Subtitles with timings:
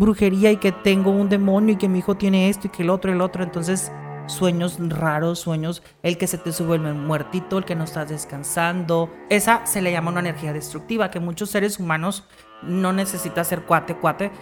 [0.00, 2.90] brujería y que tengo un demonio y que mi hijo tiene esto y que el
[2.90, 3.44] otro, el otro.
[3.44, 3.92] Entonces,
[4.26, 9.10] sueños raros, sueños, el que se te sube el muertito, el que no estás descansando.
[9.28, 12.26] Esa se le llama una energía destructiva que muchos seres humanos
[12.62, 14.32] no necesita ser cuate, cuate.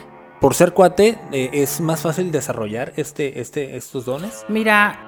[0.40, 4.44] Por ser cuate, eh, ¿es más fácil desarrollar este, este, estos dones?
[4.48, 5.07] Mira,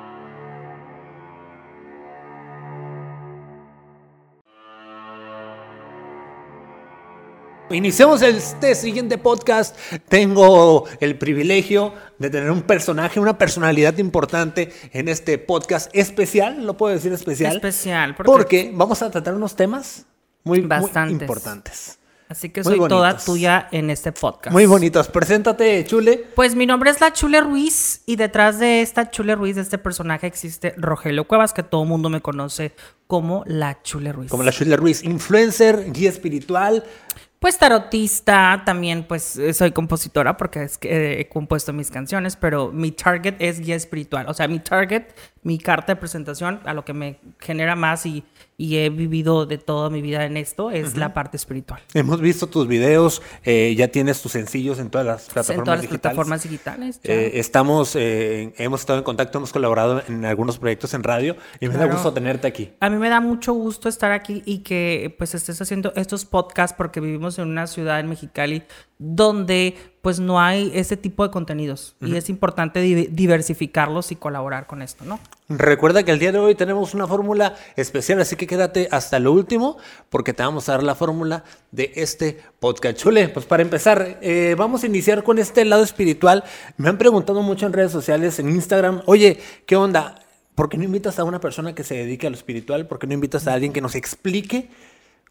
[7.71, 9.79] Iniciamos este siguiente podcast.
[10.09, 16.67] Tengo el privilegio de tener un personaje, una personalidad importante en este podcast especial.
[16.67, 17.55] ¿Lo puedo decir especial?
[17.55, 18.17] Especial.
[18.17, 20.05] Porque, vamos a tratar unos temas
[20.43, 22.01] muy, muy importantes.
[22.31, 24.53] Así que soy toda tuya en este podcast.
[24.53, 25.09] Muy bonitos.
[25.09, 26.27] Preséntate, Chule.
[26.37, 29.79] Pues mi nombre es la Chule Ruiz y detrás de esta Chule Ruiz, de este
[29.79, 32.73] personaje, existe Rogelio Cuevas, que todo el mundo me conoce
[33.09, 34.31] como la Chule Ruiz.
[34.31, 36.85] Como la Chule Ruiz, influencer, guía espiritual.
[37.41, 42.71] Pues tarotista, también pues eh, soy compositora porque es que he compuesto mis canciones, pero
[42.71, 44.27] mi target es guía espiritual.
[44.29, 45.05] O sea, mi target,
[45.43, 48.25] mi carta de presentación, a lo que me genera más y
[48.61, 51.81] y he vivido de toda mi vida en esto, es la parte espiritual.
[51.95, 55.81] Hemos visto tus videos, eh, ya tienes tus sencillos en todas las plataformas en todas
[55.81, 57.01] las plataformas digitales.
[57.05, 61.69] Eh, estamos, eh, hemos estado en contacto, hemos colaborado en algunos proyectos en radio y
[61.69, 62.73] me da gusto tenerte aquí.
[62.81, 66.77] A mí me da mucho gusto estar aquí y que pues estés haciendo estos podcasts
[66.77, 68.63] porque vivimos en una ciudad en Mexicali
[69.03, 74.83] donde pues no hay ese tipo de contenidos y es importante diversificarlos y colaborar con
[74.83, 75.19] esto, ¿no?
[75.49, 79.33] Recuerda que el día de hoy tenemos una fórmula especial, así que quédate hasta lo
[79.33, 79.79] último
[80.11, 82.99] porque te vamos a dar la fórmula de este podcast.
[82.99, 86.45] Chule, pues para empezar, eh, vamos a iniciar con este lado espiritual.
[86.77, 90.21] Me han preguntado mucho en redes sociales, en Instagram, oye, ¿qué onda?
[90.55, 92.87] ¿Por qué no invitas a una persona que se dedique a lo espiritual?
[92.87, 94.69] ¿Por qué no invitas a alguien que nos explique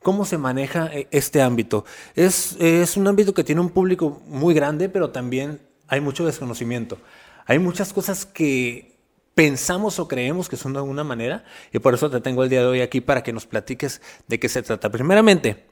[0.02, 1.86] ¿Cómo se maneja eh, este ámbito?
[2.16, 6.98] Es, es un ámbito que tiene un público muy grande, pero también hay mucho desconocimiento.
[7.46, 8.98] Hay muchas cosas que
[9.36, 12.60] pensamos o creemos que son de alguna manera y por eso te tengo el día
[12.60, 14.90] de hoy aquí para que nos platiques de qué se trata.
[14.90, 15.66] Primeramente,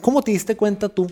[0.00, 1.10] ¿cómo te diste cuenta tú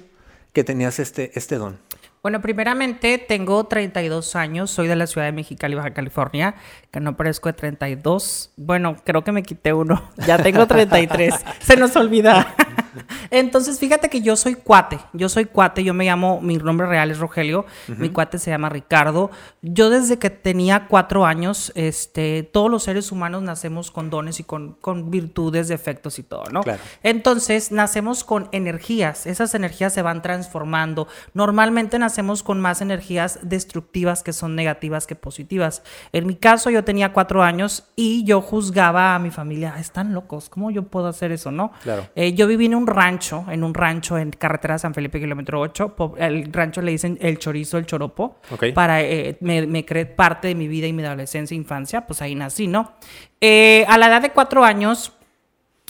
[0.53, 1.79] que tenías este, este don?
[2.23, 6.55] Bueno, primeramente tengo 32 años, soy de la ciudad de Mexicali, Baja California,
[6.91, 8.51] que no parezco de 32.
[8.57, 12.55] Bueno, creo que me quité uno, ya tengo 33, se nos olvida.
[13.31, 17.11] Entonces, fíjate que yo soy cuate, yo soy cuate, yo me llamo, mi nombre real
[17.11, 19.31] es Rogelio, mi cuate se llama Ricardo.
[19.63, 24.45] Yo desde que tenía cuatro años, este, todos los seres humanos nacemos con dones y
[24.45, 26.63] con, con virtudes, defectos y todo, ¿no?
[26.63, 26.81] Claro.
[27.03, 31.07] Entonces, nacemos con energías, esas energías se van transformando.
[31.33, 35.83] Normalmente nacemos con más energías destructivas que son negativas que positivas.
[36.13, 40.49] En mi caso, yo tenía cuatro años y yo juzgaba a mi familia, están locos,
[40.49, 41.73] ¿cómo yo puedo hacer eso, no?
[41.83, 42.09] Claro.
[42.15, 45.97] Eh, yo viví en un rancho, en un rancho en carretera San Felipe, kilómetro 8.
[46.19, 48.37] El rancho le dicen el chorizo, el choropo.
[48.75, 52.35] Para, eh, me, me creé parte de mi vida y mi adolescencia infancia, pues ahí
[52.35, 52.93] nací, ¿no?
[53.41, 55.13] Eh, a la edad de cuatro años,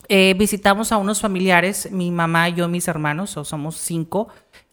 [0.08, 4.28] eh, visitamos a unos familiares, mi mamá, yo, mis hermanos, o somos cinco,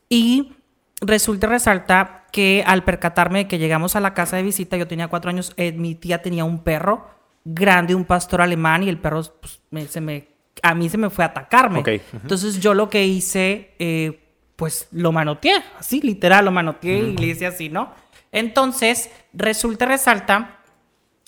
[0.09, 0.53] y
[1.01, 5.07] resulta resalta que al percatarme de que llegamos a la casa de visita, yo tenía
[5.07, 7.07] cuatro años, mi tía tenía un perro
[7.45, 11.23] grande, un pastor alemán, y el perro pues, se me a mí se me fue
[11.23, 11.83] a atacarme.
[12.13, 14.23] Entonces yo lo que hice, eh,
[14.55, 17.93] pues lo manoteé, así, literal, lo manoteé y le hice así, ¿no?
[18.31, 20.59] Entonces, resulta, resalta,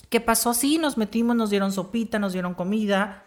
[0.08, 3.24] que pasó así, nos metimos, nos dieron sopita, nos dieron comida,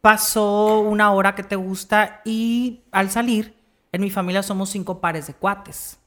[0.00, 3.55] pasó una hora que te gusta y al salir,
[3.96, 5.98] en mi familia somos cinco pares de cuates.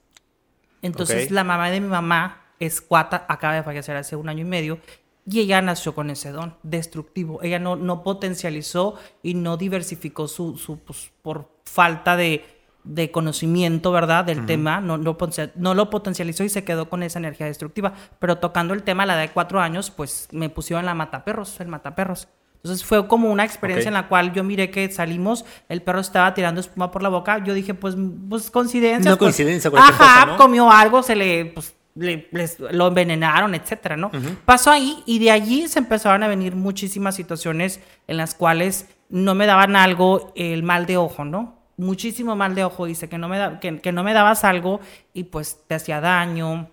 [0.81, 4.47] Entonces la mamá de mi mamá es cuata, acaba de fallecer hace un año y
[4.47, 4.79] medio,
[5.25, 7.41] y ella nació con ese don destructivo.
[7.43, 12.45] Ella no, no potencializó y no diversificó su, su pues, por falta de,
[12.83, 14.25] de conocimiento, ¿verdad?
[14.25, 15.17] Del tema, no, no,
[15.55, 17.93] no, lo potencializó y se quedó con esa energía destructiva.
[18.19, 21.59] Pero tocando el tema a la edad de cuatro años, pues me pusieron la mataperros,
[21.59, 22.27] el mataperros.
[22.63, 26.33] Entonces fue como una experiencia en la cual yo miré que salimos, el perro estaba
[26.33, 27.43] tirando espuma por la boca.
[27.43, 27.95] Yo dije, pues,
[28.29, 29.11] pues coincidencia.
[29.11, 34.11] No pues, coincidencia, Ajá, comió algo, se le, pues, les, lo envenenaron, etcétera, ¿no?
[34.45, 39.35] Pasó ahí y de allí se empezaron a venir muchísimas situaciones en las cuales no
[39.35, 41.57] me daban algo, el mal de ojo, ¿no?
[41.77, 44.79] Muchísimo mal de ojo, dice, que no me, da, que, no me dabas algo
[45.13, 46.69] y pues te hacía daño,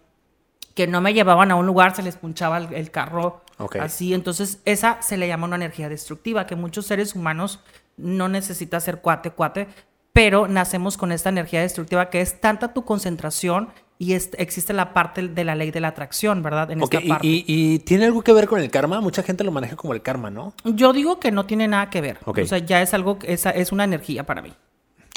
[0.74, 3.42] que no me llevaban a un lugar, se les punchaba el, carro,
[3.80, 4.14] así.
[4.14, 7.60] Entonces, esa se le llama una energía destructiva, que muchos seres humanos
[7.96, 9.68] no necesita ser cuate, cuate,
[10.12, 13.68] pero nacemos con esta energía destructiva que es tanta tu concentración
[13.98, 16.70] y existe la parte de la ley de la atracción, ¿verdad?
[16.70, 17.26] En esta parte.
[17.26, 19.00] Y, tiene algo que ver con el karma?
[19.00, 20.52] Mucha gente lo maneja como el karma, ¿no?
[20.64, 22.18] Yo digo que no tiene nada que ver.
[22.24, 24.52] O sea, ya es algo, es, es una energía para mí.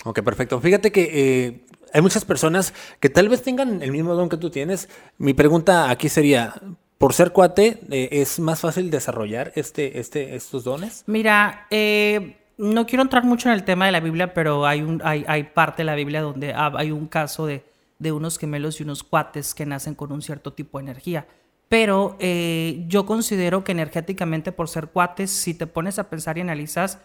[0.05, 0.61] Ok, perfecto.
[0.61, 4.49] Fíjate que eh, hay muchas personas que tal vez tengan el mismo don que tú
[4.49, 4.87] tienes.
[5.17, 6.53] Mi pregunta aquí sería,
[6.99, 11.05] por ser cuate, eh, ¿es más fácil desarrollar este, este, estos dones?
[11.07, 15.01] Mira, eh, no quiero entrar mucho en el tema de la Biblia, pero hay, un,
[15.05, 17.63] hay, hay parte de la Biblia donde hay un caso de,
[17.99, 21.25] de unos gemelos y unos cuates que nacen con un cierto tipo de energía.
[21.69, 26.41] Pero eh, yo considero que energéticamente, por ser cuates, si te pones a pensar y
[26.41, 26.99] analizas,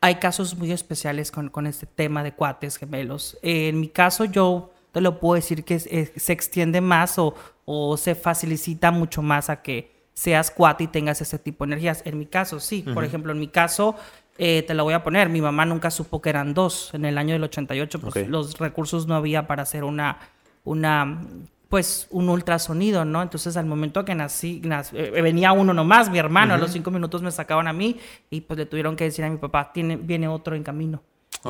[0.00, 3.38] hay casos muy especiales con, con este tema de cuates gemelos.
[3.42, 7.34] en mi caso, yo te lo puedo decir que se extiende más o,
[7.64, 12.02] o, se facilita mucho más a que seas cuate y tengas ese tipo de energías.
[12.04, 12.82] En mi caso, sí.
[12.82, 13.96] Por ejemplo, en mi caso,
[14.38, 16.92] eh, te lo voy a poner, mi mamá nunca supo que eran dos.
[16.94, 20.18] En el año del 88, pues los recursos no había para hacer una,
[20.64, 21.20] una
[21.68, 23.20] pues un ultrasonido, ¿no?
[23.20, 24.62] Entonces al momento que nací,
[24.92, 27.98] eh, venía uno nomás, mi hermano, a los cinco minutos me sacaban a mí
[28.30, 31.02] y pues le tuvieron que decir a mi papá, tiene, viene otro en camino.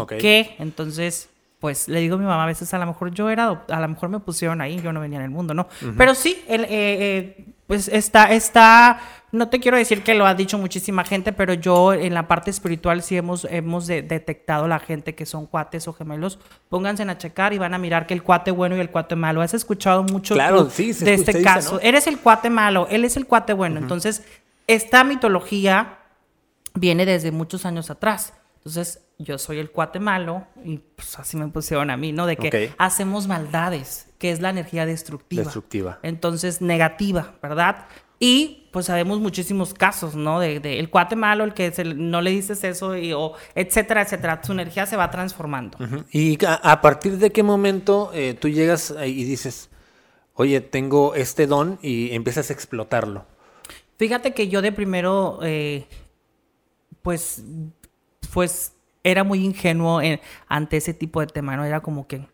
[0.09, 0.57] ¿Qué?
[0.59, 1.29] Entonces,
[1.65, 3.89] pues le digo a mi mamá, a veces a lo mejor yo era, a lo
[3.89, 5.67] mejor me pusieron ahí, yo no venía en el mundo, ¿no?
[5.97, 9.01] Pero sí, el, eh, eh pues está, está,
[9.33, 12.51] no te quiero decir que lo ha dicho muchísima gente, pero yo en la parte
[12.51, 16.39] espiritual sí hemos, hemos detectado la gente que son cuates o gemelos.
[16.69, 19.41] Pónganse a checar y van a mirar que el cuate bueno y el cuate malo.
[19.41, 21.81] ¿Has escuchado mucho claro, sí, de este caso?
[21.81, 23.81] Eres el cuate malo, él es el cuate bueno.
[23.81, 24.23] Entonces,
[24.67, 25.97] esta mitología
[26.75, 28.35] viene desde muchos años atrás.
[28.65, 32.25] Entonces, yo soy el cuate malo y pues así me pusieron a mí, ¿no?
[32.25, 35.43] De que hacemos maldades, que es la energía destructiva.
[35.43, 35.99] Destructiva.
[36.03, 37.85] Entonces, negativa, ¿verdad?
[38.19, 40.41] Y pues sabemos muchísimos casos, ¿no?
[40.41, 44.41] De, el cuate malo, el que no le dices eso, y, o etcétera, etcétera.
[44.43, 45.77] Su energía se va transformando.
[46.11, 49.69] ¿Y a, partir de qué momento eh, tú llegas y dices,
[50.33, 53.27] oye, tengo este don y empiezas a explotarlo?
[53.99, 55.87] Fíjate que yo de primero, eh,
[57.03, 57.45] pues
[58.35, 60.01] pues era muy ingenuo
[60.49, 61.65] ante ese tipo de tema, ¿no?
[61.65, 62.27] Era como que,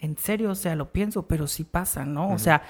[0.00, 2.30] en serio, o sea, lo pienso, pero sí pasa, ¿no?
[2.30, 2.62] O sea,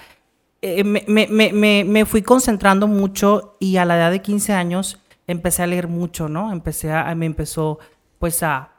[0.61, 5.63] eh, me, me, me, fui concentrando mucho y a la edad de 15 años empecé
[5.63, 6.53] a leer mucho, ¿no?
[6.53, 7.79] Empecé a, me empezó
[8.19, 8.73] pues a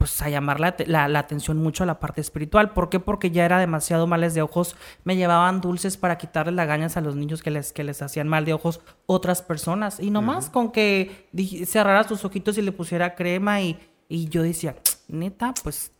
[0.00, 0.74] pues a llamar la,
[1.08, 2.70] la, atención mucho a la parte espiritual.
[2.72, 3.00] ¿Por qué?
[3.00, 4.74] Porque ya era demasiado males de ojos.
[5.04, 8.26] Me llevaban dulces para quitarles las gañas a los niños que les, que les hacían
[8.26, 10.00] mal de ojos otras personas.
[10.00, 11.28] Y nomás con que
[11.66, 14.74] cerrara sus ojitos y le pusiera crema y, y yo decía,
[15.06, 15.92] neta, pues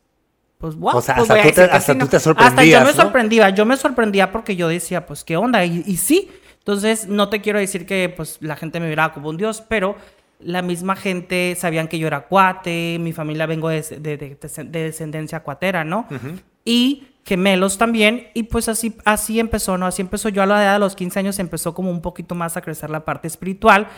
[0.56, 0.96] pues wow.
[0.96, 2.52] O sea, pues hasta, tú, te, sorprendías.
[2.52, 5.98] Hasta yo me sorprendía, yo me sorprendía porque yo decía, pues qué onda, y, y,
[5.98, 6.30] sí.
[6.56, 9.96] Entonces, no te quiero decir que pues la gente me miraba como un dios, pero
[10.42, 14.38] la misma gente sabían que yo era cuate, mi familia vengo de,
[14.68, 16.06] descendencia cuatera, ¿no?
[16.64, 19.86] Y gemelos también, y pues así, así empezó, ¿no?
[19.86, 22.56] Así empezó yo a la edad de los 15 años, empezó como un poquito más
[22.56, 23.88] a crecer la parte espiritual.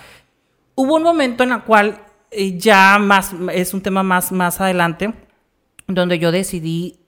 [0.75, 2.01] Hubo un momento en el cual
[2.31, 5.15] eh, ya más, es un tema más, más adelante,
[5.87, 6.99] donde yo decidí,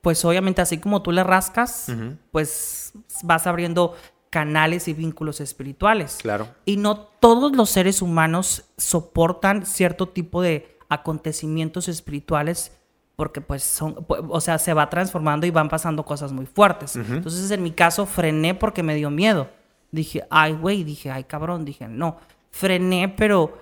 [0.00, 1.92] pues obviamente así como tú le rascas,
[2.32, 2.92] pues
[3.22, 3.94] vas abriendo
[4.36, 6.18] canales y vínculos espirituales.
[6.20, 6.46] Claro.
[6.66, 12.72] Y no todos los seres humanos soportan cierto tipo de acontecimientos espirituales
[13.16, 16.96] porque pues son, o sea, se va transformando y van pasando cosas muy fuertes.
[16.96, 19.48] Entonces, en mi caso, frené porque me dio miedo.
[19.90, 22.18] Dije, ay, güey, dije, ay, cabrón, dije, no.
[22.50, 23.56] Frené, pero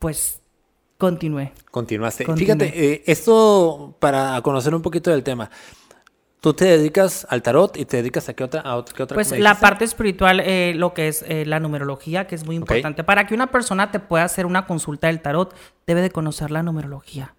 [0.00, 0.40] pues
[0.98, 1.52] continué.
[1.70, 2.26] Continuaste.
[2.34, 5.48] Fíjate, eh, esto para conocer un poquito del tema.
[6.40, 9.36] Tú te dedicas al tarot y te dedicas a qué otra, a qué otra Pues
[9.38, 13.04] la parte espiritual, eh, lo que es eh, la numerología, que es muy importante.
[13.04, 16.62] Para que una persona te pueda hacer una consulta del tarot, debe de conocer la
[16.62, 17.34] numerología.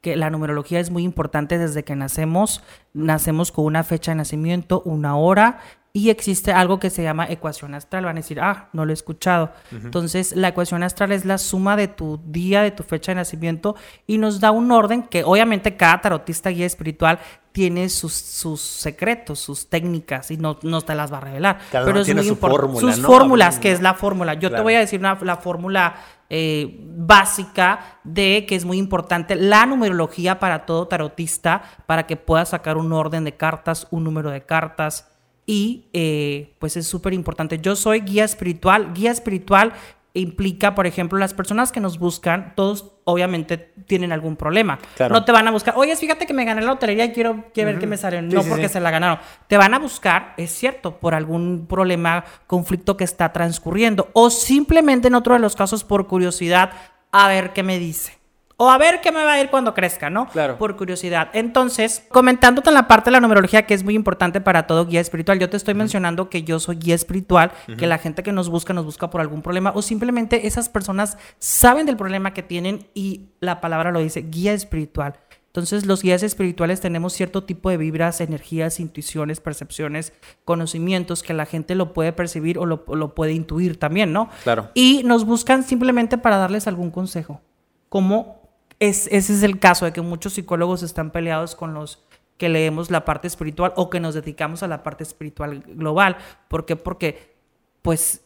[0.00, 2.62] Que la numerología es muy importante desde que nacemos.
[2.94, 5.58] Nacemos con una fecha de nacimiento, una hora
[5.96, 8.04] y existe algo que se llama ecuación astral.
[8.04, 9.52] Van a decir, ah, no lo he escuchado.
[9.72, 13.76] Entonces, la ecuación astral es la suma de tu día, de tu fecha de nacimiento
[14.06, 17.18] y nos da un orden que obviamente cada tarotista guía espiritual
[17.50, 21.60] tiene sus, sus secretos, sus técnicas y no, no te las va a revelar.
[21.72, 22.78] Pero es muy importante.
[22.78, 24.34] Sus fórmulas, que es la fórmula.
[24.34, 25.94] Yo te voy a decir una, la fórmula
[26.28, 32.44] eh, básica de que es muy importante la numerología para todo tarotista, para que pueda
[32.44, 35.06] sacar un orden de cartas, un número de cartas
[35.46, 37.58] y eh, pues es súper importante.
[37.58, 38.92] Yo soy guía espiritual.
[38.92, 39.72] Guía espiritual
[40.12, 44.78] implica, por ejemplo, las personas que nos buscan, todos obviamente tienen algún problema.
[45.10, 47.78] No te van a buscar, oye, fíjate que me gané la lotería y quiero, ver
[47.78, 48.22] qué me sale.
[48.22, 49.18] no porque se la ganaron.
[49.46, 54.08] Te van a buscar, es cierto, por algún problema, conflicto que está transcurriendo.
[54.14, 56.72] O simplemente en otro de los casos, por curiosidad,
[57.12, 58.18] a ver qué me dice.
[58.58, 60.28] O a ver qué me va a ir cuando crezca, ¿no?
[60.28, 60.56] Claro.
[60.56, 61.28] Por curiosidad.
[61.34, 65.00] Entonces, comentándote en la parte de la numerología que es muy importante para todo guía
[65.00, 68.48] espiritual, yo te estoy mencionando que yo soy guía espiritual, que la gente que nos
[68.48, 72.88] busca nos busca por algún problema o simplemente esas personas saben del problema que tienen
[72.94, 75.18] y la palabra lo dice, guía espiritual.
[75.48, 80.12] Entonces los guías espirituales tenemos cierto tipo de vibras, energías, intuiciones, percepciones,
[80.44, 84.28] conocimientos que la gente lo puede percibir o lo, lo puede intuir también, ¿no?
[84.44, 84.68] Claro.
[84.74, 87.40] Y nos buscan simplemente para darles algún consejo.
[87.88, 88.35] Como
[88.80, 92.02] es, ese es el caso de que muchos psicólogos están peleados con los
[92.36, 96.16] que leemos la parte espiritual o que nos dedicamos a la parte espiritual global.
[96.48, 96.76] ¿Por qué?
[96.76, 97.34] Porque,
[97.82, 98.22] pues,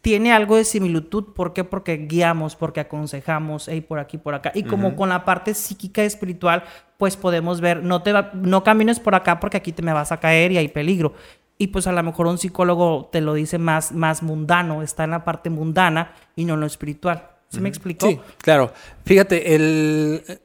[0.00, 1.32] tiene algo de similitud.
[1.34, 1.62] ¿Por qué?
[1.62, 4.50] Porque guiamos, porque aconsejamos, hey, por aquí, por acá.
[4.54, 6.64] Y como con la parte psíquica y espiritual,
[6.96, 10.10] pues podemos ver, no, te va- no camines por acá porque aquí te me vas
[10.12, 11.14] a caer y hay peligro.
[11.58, 15.10] Y pues a lo mejor un psicólogo te lo dice más, más mundano, está en
[15.12, 17.28] la parte mundana y no en lo espiritual.
[17.50, 18.08] ¿Sí me explicó?
[18.08, 18.72] Sí, claro.
[19.04, 20.40] Fíjate, el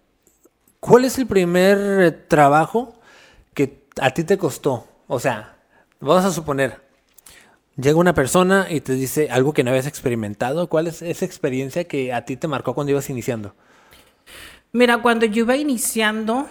[0.82, 3.00] ¿cuál es el primer trabajo
[3.54, 4.86] que a ti te costó?
[5.08, 5.58] O sea,
[6.02, 6.82] vamos a suponer,
[7.78, 10.68] llega una persona y te dice algo que no habías experimentado.
[10.68, 13.56] ¿Cuál es esa experiencia que a ti te marcó cuando ibas iniciando?
[14.74, 16.48] Mira, cuando yo iba iniciando,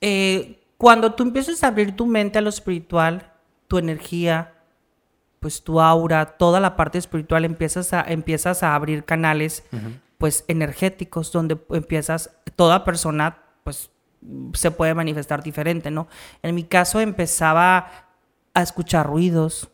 [0.00, 3.32] eh, cuando tú empiezas a abrir tu mente a lo espiritual,
[3.68, 4.54] tu energía,
[5.46, 9.62] pues tu aura, toda la parte espiritual, empiezas a, empiezas a abrir canales,
[10.18, 13.92] pues energéticos, donde empiezas, toda persona, pues
[14.54, 16.08] se puede manifestar diferente, ¿no?
[16.42, 18.08] En mi caso empezaba
[18.54, 19.70] a escuchar ruidos,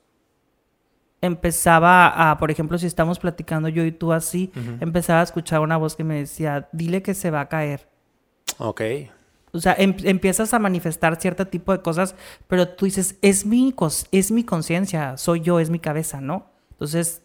[1.23, 5.79] empezaba a, por ejemplo, si estamos platicando yo y tú así, empezaba a escuchar una
[5.79, 7.89] voz que me decía, dile que se va a caer.
[8.59, 8.83] Ok.
[9.53, 12.15] O sea, em- empiezas a manifestar cierto tipo de cosas,
[12.49, 13.75] pero tú dices, es mi,
[14.11, 16.47] es mi conciencia, soy yo, es mi cabeza, ¿no?
[16.71, 17.23] Entonces,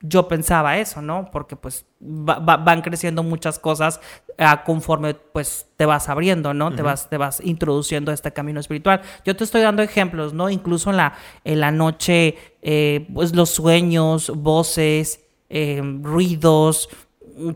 [0.00, 1.28] yo pensaba eso, ¿no?
[1.32, 4.00] Porque pues va- va- van creciendo muchas cosas
[4.38, 6.72] ah, conforme pues te vas abriendo, ¿no?
[6.72, 9.00] Te vas te vas introduciendo a este camino espiritual.
[9.24, 10.50] Yo te estoy dando ejemplos, ¿no?
[10.50, 16.88] Incluso en la, en la noche, eh, pues los sueños, voces, eh, ruidos,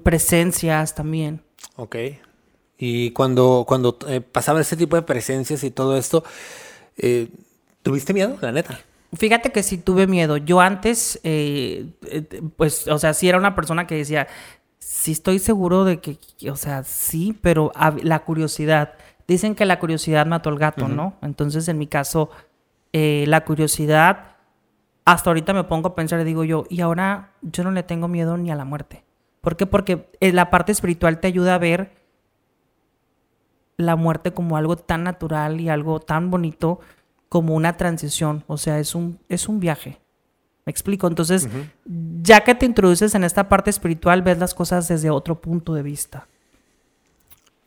[0.02, 1.42] presencias también.
[1.76, 1.96] Ok.
[2.84, 6.24] Y cuando, cuando eh, pasaba ese tipo de presencias y todo esto,
[6.96, 7.28] eh,
[7.84, 8.80] ¿tuviste miedo, la neta?
[9.12, 10.36] Fíjate que sí tuve miedo.
[10.36, 11.86] Yo antes, eh,
[12.56, 14.26] pues, o sea, sí era una persona que decía,
[14.80, 16.18] sí estoy seguro de que,
[16.50, 17.70] o sea, sí, pero
[18.02, 18.94] la curiosidad.
[19.28, 21.14] Dicen que la curiosidad mató al gato, ¿no?
[21.22, 22.30] Entonces, en mi caso,
[22.92, 24.38] la curiosidad,
[25.04, 28.08] hasta ahorita me pongo a pensar y digo yo, y ahora yo no le tengo
[28.08, 29.04] miedo ni a la muerte.
[29.40, 29.66] ¿Por qué?
[29.66, 32.01] Porque la parte espiritual te ayuda a ver
[33.76, 36.80] la muerte como algo tan natural y algo tan bonito
[37.28, 39.98] como una transición, o sea, es un, es un viaje.
[40.64, 41.08] ¿Me explico?
[41.08, 41.48] Entonces,
[42.22, 45.82] ya que te introduces en esta parte espiritual, ves las cosas desde otro punto de
[45.82, 46.28] vista.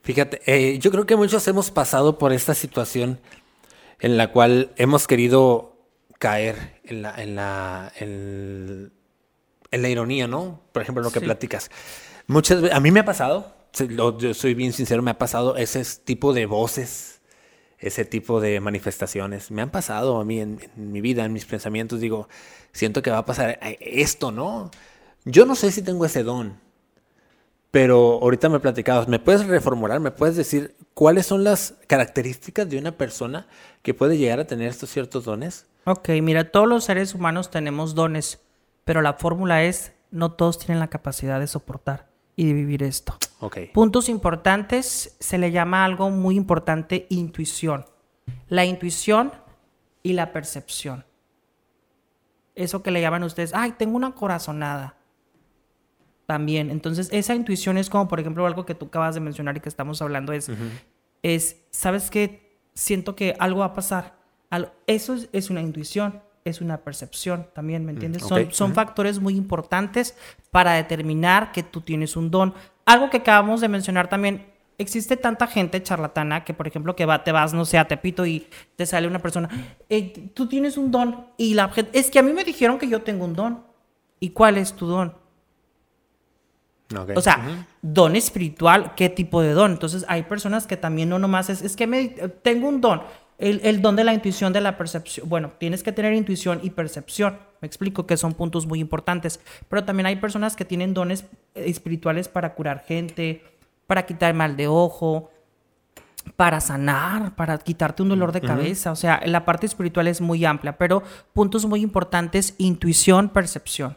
[0.02, 3.18] Fíjate, eh, yo creo que muchos hemos pasado por esta situación
[3.98, 5.76] en la cual hemos querido
[6.18, 8.92] caer en la, en la, en,
[9.72, 10.60] en la ironía, ¿no?
[10.72, 11.24] Por ejemplo, lo que Sí.
[11.24, 11.70] platicas.
[12.28, 13.52] Muchas a mí me ha pasado,
[13.84, 17.20] yo soy bien sincero, me ha pasado ese tipo de voces,
[17.78, 19.50] ese tipo de manifestaciones.
[19.50, 22.00] Me han pasado a mí en, mi vida, en mis pensamientos.
[22.00, 22.28] Digo,
[22.72, 24.70] siento que va a pasar esto, ¿no?
[25.24, 26.58] Yo no sé si tengo ese don.
[27.70, 30.00] Pero ahorita me platicabas, ¿me puedes reformular?
[30.00, 33.46] ¿Me puedes decir cuáles son las características de una persona
[33.82, 35.66] que puede llegar a tener estos ciertos dones?
[35.84, 38.40] Ok, mira, todos los seres humanos tenemos dones,
[38.84, 43.16] pero la fórmula es, no todos tienen la capacidad de soportar y de vivir esto.
[43.40, 43.58] Ok.
[43.72, 47.86] Puntos importantes, se le llama algo muy importante intuición.
[48.48, 49.32] La intuición
[50.02, 51.04] y la percepción.
[52.54, 54.96] Eso que le llaman ustedes, ay, tengo una corazonada.
[56.26, 56.70] También.
[56.70, 59.68] Entonces, esa intuición es como, por ejemplo, algo que tú acabas de mencionar y que
[59.68, 60.50] estamos hablando es,
[61.22, 62.60] es ¿sabes qué?
[62.74, 64.18] Siento que algo va a pasar.
[64.86, 68.22] Eso es, es una intuición, es una percepción también, ¿me entiendes?
[68.24, 68.28] ok.
[68.28, 70.16] Son, son factores muy importantes
[70.56, 72.54] para determinar que tú tienes un don.
[72.86, 74.46] Algo que acabamos de mencionar también,
[74.78, 78.24] existe tanta gente charlatana que, por ejemplo, que va, te vas, no sé, a Tepito
[78.24, 79.50] y te sale una persona,
[79.90, 81.26] "Eh, tú tienes un don.
[81.36, 83.64] Y la gente, es que a mí me dijeron que yo tengo un don.
[84.18, 85.12] ¿Y cuál es tu don?
[86.98, 87.10] ok.
[87.16, 89.72] O sea, don espiritual, ¿qué tipo de don?
[89.72, 92.08] Entonces, hay personas que también no nomás es, es que me,
[92.42, 93.02] tengo un don,
[93.38, 95.28] el, el don de la intuición, de la percepción.
[95.28, 97.38] Bueno, tienes que tener intuición y percepción.
[97.60, 99.40] Me explico que son puntos muy importantes.
[99.68, 101.24] Pero también hay personas que tienen dones
[101.54, 103.42] eh, espirituales para curar gente,
[103.86, 105.30] para quitar mal de ojo,
[106.34, 108.90] para sanar, para quitarte un dolor de cabeza.
[108.90, 111.02] O sea, la parte espiritual es muy amplia, pero
[111.32, 113.96] puntos muy importantes, intuición, percepción.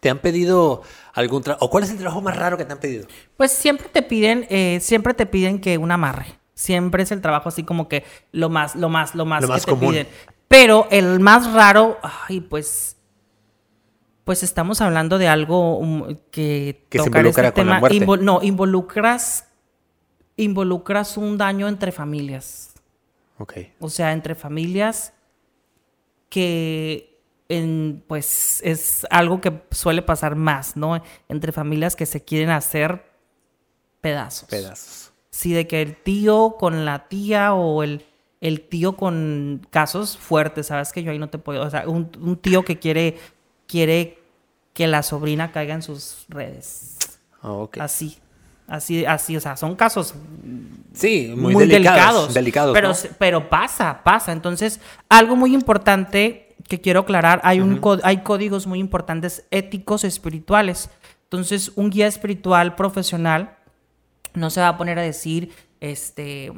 [0.00, 1.66] ¿Te han pedido algún trabajo?
[1.66, 3.06] ¿O cuál es el trabajo más raro que te han pedido?
[3.36, 6.39] Pues siempre te piden, eh, siempre te piden que un amarre.
[6.60, 9.52] Siempre es el trabajo así como que lo más, lo más, lo más Lo que
[9.54, 9.92] más te común.
[9.92, 10.08] piden.
[10.46, 11.98] Pero el más raro,
[12.28, 12.98] ay, pues,
[14.24, 17.78] pues estamos hablando de algo um, que se involucra este con la tema.
[17.80, 17.96] muerte.
[17.98, 19.46] invol- no, involucras,
[20.36, 22.74] involucras un daño entre familias.
[23.38, 23.54] Ok.
[23.80, 25.14] O sea, entre familias
[26.28, 31.02] que en, pues es algo que suele pasar más, ¿no?
[31.28, 33.04] Entre familias que se quieren hacer
[34.00, 34.48] pedazos.
[34.48, 35.09] Pedazos.
[35.40, 38.04] Sí, de que el tío con la tía o el,
[38.42, 42.10] el tío con casos fuertes, sabes que yo ahí no te puedo, o sea, un,
[42.20, 43.16] un tío que quiere,
[43.66, 44.18] quiere
[44.74, 46.98] que la sobrina caiga en sus redes.
[47.40, 47.78] Ah, ok.
[47.78, 48.18] Así,
[48.68, 50.14] así, así, o sea, son casos
[50.92, 52.34] Sí, muy, muy, delicados.
[52.34, 52.34] delicados.
[52.34, 52.94] delicados, pero, ¿no?
[52.94, 54.32] se- pero pasa, pasa.
[54.32, 54.78] Entonces,
[55.08, 60.90] algo muy importante que quiero aclarar, hay, un hay códigos muy importantes éticos espirituales.
[61.24, 63.56] Entonces, un guía espiritual profesional
[64.34, 66.52] no se va a poner a decir, este,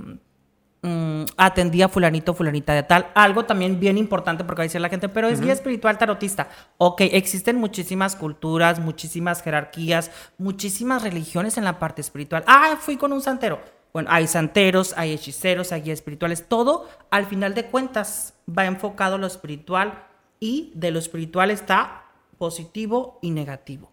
[0.82, 3.08] mm, atendí a fulanito, fulanita de tal.
[3.14, 6.48] Algo también bien importante porque va a decir la gente, pero es guía espiritual tarotista.
[6.78, 12.44] Ok, existen muchísimas culturas, muchísimas jerarquías, muchísimas religiones en la parte espiritual.
[12.46, 13.60] Ah, fui con un santero.
[13.92, 16.48] Bueno, hay santeros, hay hechiceros, hay guías espirituales.
[16.48, 20.06] Todo, al final de cuentas, va enfocado a lo espiritual
[20.40, 22.06] y de lo espiritual está
[22.38, 23.92] positivo y negativo.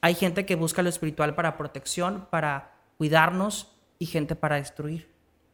[0.00, 5.08] Hay gente que busca lo espiritual para protección, para cuidarnos y gente para destruir.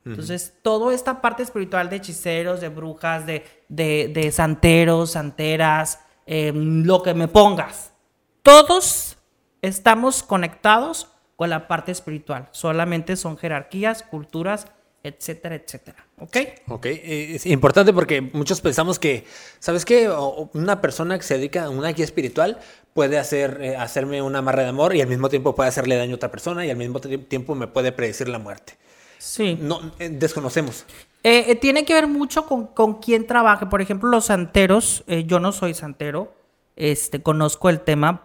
[0.04, 6.52] Entonces, toda esta parte espiritual de hechiceros, de brujas, de, de, de santeros, santeras, eh,
[6.54, 7.94] lo que me pongas,
[8.42, 9.16] todos
[9.62, 12.48] estamos conectados con la parte espiritual.
[12.50, 14.66] Solamente son jerarquías, culturas,
[15.04, 16.04] etcétera, etcétera.
[16.18, 16.37] ¿Ok?
[16.68, 19.25] Ok, eh, es importante porque muchos pensamos que,
[19.61, 20.08] ¿sabes qué?
[20.08, 22.58] O- Una persona que se dedica a una guía espiritual
[22.94, 26.12] puede hacer, eh, hacerme una amarre de amor y al mismo tiempo puede hacerle daño
[26.12, 28.76] a otra persona y al mismo ti- tiempo me puede predecir la muerte.
[29.18, 29.58] Sí.
[29.61, 30.84] No, eh, desconocemos.
[31.23, 33.66] Eh, tiene que ver mucho con, con quién trabaje.
[33.66, 36.34] Por ejemplo, los santeros, yo no soy santero,
[36.76, 38.23] este, conozco el tema,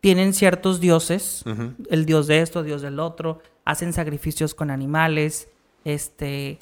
[0.00, 1.44] tienen ciertos dioses,
[1.90, 5.48] el dios de esto, dios del otro, hacen sacrificios con animales,
[5.86, 6.58] este,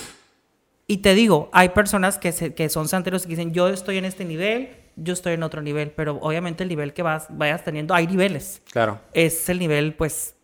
[0.87, 3.97] y te digo, hay personas que, se- que son santeros y que dicen, yo estoy
[3.97, 7.65] en este nivel, yo estoy en otro nivel, pero obviamente el nivel que vas, vayas
[7.65, 9.00] teniendo, hay niveles Claro.
[9.15, 10.34] es el nivel, pues,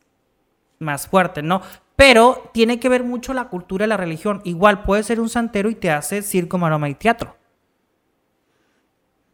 [0.78, 1.60] más fuerte, ¿no?
[1.94, 4.40] Pero tiene que ver mucho la cultura y la religión.
[4.44, 7.36] Igual puede ser un santero y te hace circo, maroma y teatro.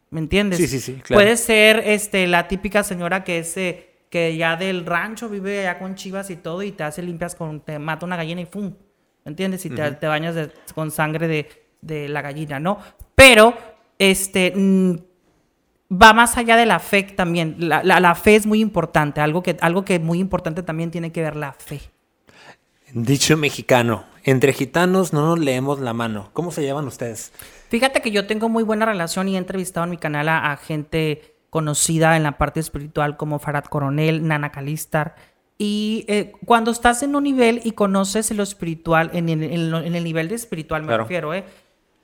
[0.09, 0.59] ¿Me entiendes?
[0.59, 1.23] Sí, sí, sí, claro.
[1.23, 5.79] Puede ser este, la típica señora que es eh, que ya del rancho vive allá
[5.79, 8.73] con chivas y todo y te hace limpias con, te mata una gallina y ¡fum!
[9.27, 9.65] ¿Me entiendes?
[9.65, 11.49] Y te, te bañas de- con sangre de,
[11.81, 12.79] de la gallina, ¿no?
[13.13, 13.53] Pero,
[13.99, 14.93] este, mm,
[15.91, 17.57] va más allá de la fe también.
[17.59, 19.19] La, la- la fe es muy importante.
[19.19, 21.81] Algo que, algo que muy importante también tiene que ver la fe.
[22.93, 26.29] Dicho mexicano, entre gitanos no nos leemos la mano.
[26.31, 27.33] ¿Cómo se llevan ustedes?
[27.67, 30.55] Fíjate que yo tengo muy buena relación y he entrevistado en mi canal a, a
[30.55, 35.15] gente conocida en la parte espiritual como Farad Coronel, Nana Calistar.
[35.57, 39.79] Y eh, cuando estás en un nivel y conoces lo espiritual, en el, en lo-
[39.81, 41.03] en el nivel de espiritual me Claro.
[41.03, 41.45] refiero, ¿eh?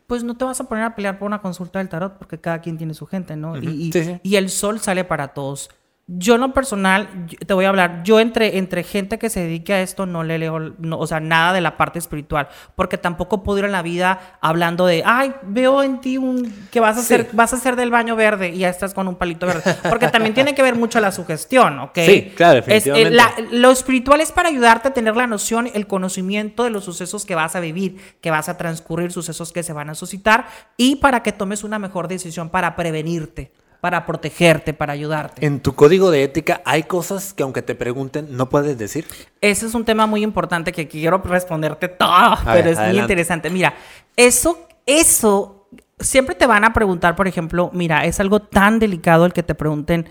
[0.07, 2.61] pues no te vas a poner a pelear por una consulta del tarot porque cada
[2.61, 3.57] quien tiene su gente, ¿no?
[3.57, 4.19] y, y- Sí, sí.
[4.21, 5.69] y el sol sale para todos.
[6.05, 9.73] Yo en lo personal, te voy a hablar, yo entre, entre gente que se dedique
[9.73, 13.41] a esto no le leo, no, o sea, nada de la parte espiritual, porque tampoco
[13.41, 17.01] puedo ir en la vida hablando de, ay, veo en ti un, que vas a,
[17.03, 17.13] Sí.
[17.13, 20.09] hacer, vas a hacer del baño verde y ya estás con un palito verde, porque
[20.09, 21.97] también tiene que ver mucho la sugestión, ¿ok?
[22.05, 23.15] Sí, claro, Es, eh, definitivamente.
[23.15, 27.23] la- lo espiritual es para ayudarte a tener la noción, el conocimiento de los sucesos
[27.25, 30.97] que vas a vivir, que vas a transcurrir, sucesos que se van a suscitar y
[30.97, 35.45] para que tomes una mejor decisión para prevenirte, para protegerte, para ayudarte.
[35.45, 39.05] En tu código de ética hay cosas que aunque te pregunten no puedes decir.
[39.41, 43.49] Ese es un tema muy importante que quiero responderte todo, pero ver, es muy interesante.
[43.49, 43.73] Mira,
[44.15, 45.67] eso, eso,
[45.99, 49.53] siempre te van a preguntar, por ejemplo, mira, es algo tan delicado el que te
[49.53, 50.09] pregunten,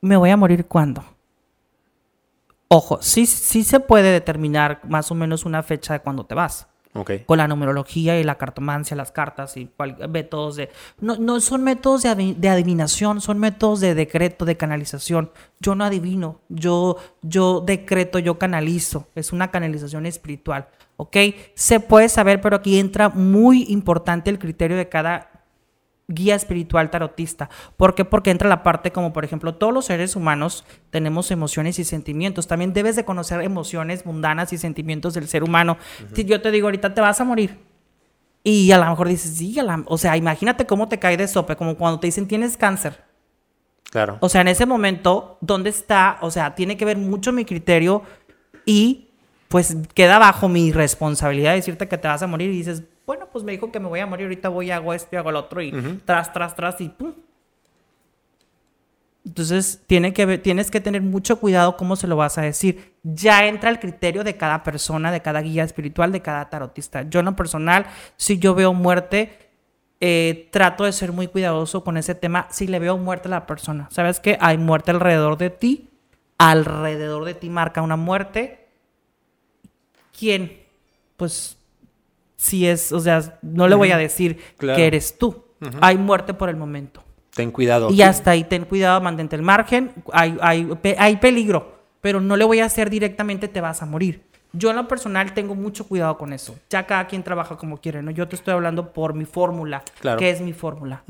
[0.00, 1.04] ¿me voy a morir cuándo?
[2.68, 6.68] Ojo, sí, sí se puede determinar más o menos una fecha de cuándo te vas.
[6.96, 7.10] Ok.
[7.26, 10.70] Con la numerología y la cartomancia, las cartas y cual- métodos de...
[11.00, 15.30] No, no son métodos de, de adivinación, son métodos de decreto, de canalización.
[15.60, 19.08] Yo no adivino, yo, yo decreto, yo canalizo.
[19.14, 21.16] Es una canalización espiritual, ¿ok?
[21.54, 25.35] Se puede saber, pero aquí entra muy importante el criterio de cada
[26.08, 27.50] guía espiritual tarotista.
[27.76, 28.04] ¿Por qué?
[28.04, 32.46] Porque entra la parte como, por ejemplo, todos los seres humanos tenemos emociones y sentimientos.
[32.46, 35.78] También debes de conocer emociones mundanas y sentimientos del ser humano.
[36.14, 37.58] Si yo te digo, ahorita te vas a morir.
[38.44, 41.26] Y a lo mejor dices, sí, a la- o sea, imagínate cómo te cae de
[41.26, 43.02] sope, como cuando te dicen tienes cáncer.
[43.90, 44.18] Claro.
[44.20, 46.18] O sea, en ese momento, ¿dónde está?
[46.20, 48.02] O sea, tiene que ver mucho mi criterio
[48.64, 49.08] y
[49.48, 53.44] pues queda bajo mi responsabilidad decirte que te vas a morir y dices, bueno, pues
[53.44, 55.62] me dijo que me voy a morir, ahorita voy hago esto y hago el otro
[55.62, 55.72] y
[56.04, 57.14] tras, tras, tras y pum.
[59.24, 62.94] Entonces, tiene que tienes que tener mucho cuidado cómo se lo vas a decir.
[63.02, 67.02] Ya entra el criterio de cada persona, de cada guía espiritual, de cada tarotista.
[67.02, 69.50] Yo en lo personal, si yo veo muerte,
[70.00, 72.46] eh, trato de ser muy cuidadoso con ese tema.
[72.50, 74.38] Si le veo muerte a la persona, ¿sabes qué?
[74.40, 75.90] Hay muerte alrededor de ti.
[76.38, 78.68] Alrededor de ti marca una muerte.
[80.16, 80.60] ¿Quién?
[81.16, 81.55] Pues,
[82.36, 84.76] si es, o sea, no le voy a decir Claro.
[84.76, 85.44] que eres tú.
[85.80, 87.02] Hay muerte por el momento.
[87.34, 87.90] Ten cuidado.
[87.90, 89.92] Y hasta ahí ten cuidado, mantente el margen.
[90.12, 90.68] Hay, hay,
[90.98, 94.22] hay peligro, pero no le voy a hacer directamente te vas a morir.
[94.52, 96.56] Yo en lo personal tengo mucho cuidado con eso.
[96.70, 98.10] Ya cada quien trabaja como quiere, ¿no?
[98.10, 99.82] Yo te estoy hablando por mi fórmula.
[100.00, 100.18] Claro.
[100.18, 101.02] ¿Qué es mi fórmula?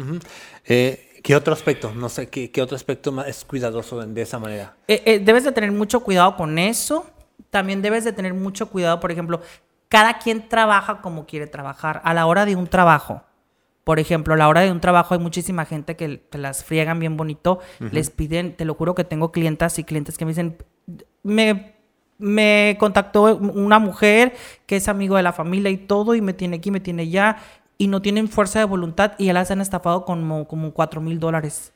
[0.64, 1.92] Eh, ¿Qué otro aspecto?
[1.94, 4.74] No sé, ¿qué, qué otro aspecto más es cuidadoso de, de esa manera?
[4.88, 7.06] Eh, eh, debes de tener mucho cuidado con eso.
[7.50, 9.40] También debes de tener mucho cuidado, por ejemplo,
[9.88, 12.00] cada quien trabaja como quiere trabajar.
[12.04, 13.22] A la hora de un trabajo,
[13.84, 17.16] por ejemplo, a la hora de un trabajo hay muchísima gente que, las friegan bien
[17.16, 20.56] bonito, les piden, te lo juro que tengo clientas y clientes que me dicen,
[21.22, 21.76] me,
[22.18, 24.34] me contactó una mujer
[24.66, 27.36] que es amigo de la familia y todo y me tiene aquí, me tiene allá
[27.78, 31.20] y no tienen fuerza de voluntad y ya las han estafado como, como 4 mil
[31.20, 31.72] dólares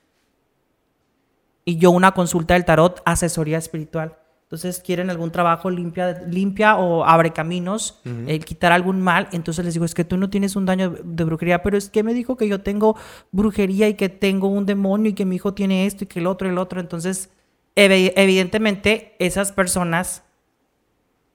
[1.64, 4.16] y yo una consulta del tarot, asesoría espiritual.
[4.50, 9.28] Entonces quieren algún trabajo limpia, limpia o abre caminos, el quitar algún mal.
[9.30, 12.02] Entonces les digo, es que tú no tienes un daño de brujería, pero es que
[12.02, 12.96] me dijo que yo tengo
[13.30, 16.26] brujería y que tengo un demonio y que mi hijo tiene esto y que el
[16.26, 16.80] otro y el otro.
[16.80, 17.30] Entonces,
[17.76, 20.24] evi- evidentemente, esas personas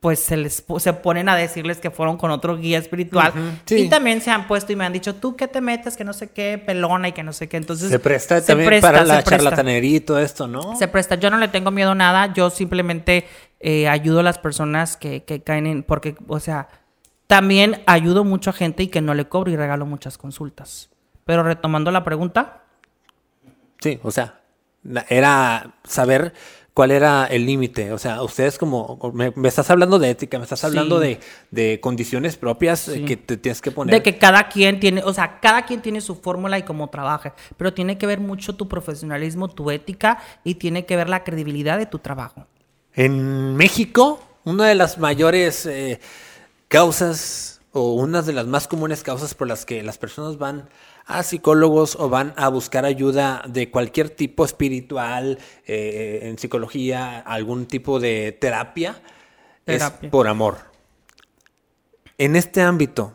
[0.05, 3.75] pues se les se ponen a decirles que fueron con otro guía espiritual Ujú, sí.
[3.77, 6.13] y también se han puesto y me han dicho tú qué te metes que no
[6.13, 9.03] sé qué pelona y que no sé qué entonces Se presta se también presta, para
[9.03, 10.75] la charlatanería y todo esto, ¿no?
[10.75, 11.15] Se presta.
[11.15, 12.31] Yo no le tengo miedo a nada.
[12.35, 13.25] Yo simplemente
[13.59, 15.81] eh, ayudo a las personas que, que caen en.
[15.81, 16.67] Porque, o sea,
[17.25, 20.91] también ayudo mucho a gente y que no le cobro y regalo muchas consultas.
[21.25, 22.61] Pero retomando la pregunta,
[23.79, 24.39] Sí, o sea,
[25.09, 26.33] era saber
[26.73, 27.93] cuál era el límite.
[27.93, 31.07] O sea, ustedes como, me, me estás hablando de ética, me estás hablando Sí.
[31.07, 31.19] de,
[31.71, 33.05] de condiciones propias eh, Sí.
[33.05, 33.95] que te tienes que poner.
[33.95, 37.33] de que cada quien tiene, o sea, cada quien tiene su fórmula y cómo trabaja.
[37.55, 41.77] Pero tiene que ver mucho tu profesionalismo, tu ética y tiene que ver la credibilidad
[41.77, 42.45] de tu trabajo.
[42.93, 45.99] En México, una de las mayores eh,
[46.67, 50.67] causas o una de las más comunes causas por las que las personas van
[51.05, 57.67] a psicólogos o van a buscar ayuda de cualquier tipo espiritual, eh, en psicología, algún
[57.67, 59.01] tipo de terapia,
[59.65, 59.99] Terapia.
[60.01, 60.57] es por amor.
[62.17, 63.13] En este ámbito,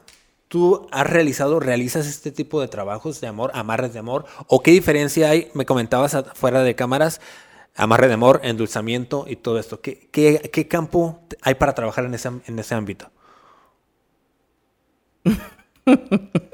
[0.48, 4.26] ¿tú has realizado, realizas este tipo de trabajos de amor, amarres de amor?
[4.46, 5.50] ¿O qué diferencia hay?
[5.55, 7.20] Me comentabas fuera de cámaras,
[7.74, 9.81] amarre de amor, endulzamiento y todo esto.
[9.81, 13.11] ¿Qué, qué, qué campo hay para trabajar en ese, en ese ámbito?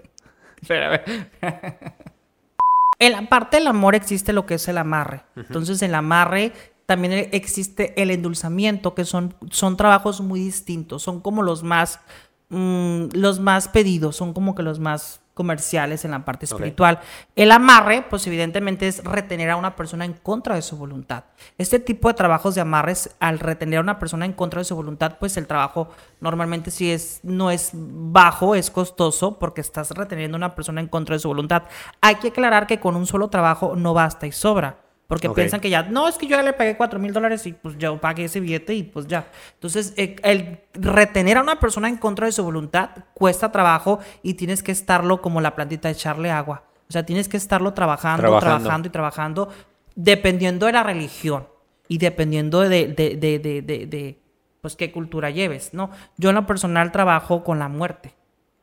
[2.98, 5.22] En la parte del amor existe lo que es el amarre.
[5.36, 6.52] Entonces, el amarre
[6.86, 11.02] también existe el endulzamiento, que son, son trabajos muy distintos.
[11.02, 12.00] Son como los más,
[12.48, 16.98] mm, los más pedidos, son como que los más comerciales en la parte espiritual.
[17.36, 21.24] El amarre, pues evidentemente es retener a una persona en contra de su voluntad.
[21.58, 24.74] Este tipo de trabajos de amarres, al retener a una persona en contra de su
[24.74, 30.36] voluntad, pues el trabajo normalmente sí es, no es bajo, es costoso, porque estás reteniendo
[30.36, 31.64] a una persona en contra de su voluntad.
[32.00, 34.85] Hay que aclarar que con un solo trabajo no basta y sobra.
[35.06, 35.36] Porque Ok.
[35.36, 37.78] piensan que ya, no, es que yo ya le pagué 4 mil dólares y pues
[37.78, 39.28] yo pagué ese billete y pues ya.
[39.54, 44.34] Entonces, eh, el retener a una persona en contra de su voluntad cuesta trabajo y
[44.34, 46.64] tienes que estarlo como la plantita, echarle agua.
[46.88, 48.56] O sea, tienes que estarlo trabajando, Trabajando.
[48.58, 49.48] trabajando, y trabajando,
[49.94, 51.46] dependiendo de la religión
[51.88, 54.20] y dependiendo de, de, de, de, de- de,
[54.60, 55.90] pues, qué cultura lleves, ¿no?
[56.16, 58.14] Yo en lo personal trabajo con la muerte,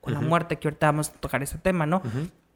[0.02, 2.02] con la muerte, que ahorita vamos a tocar ese tema, ¿no?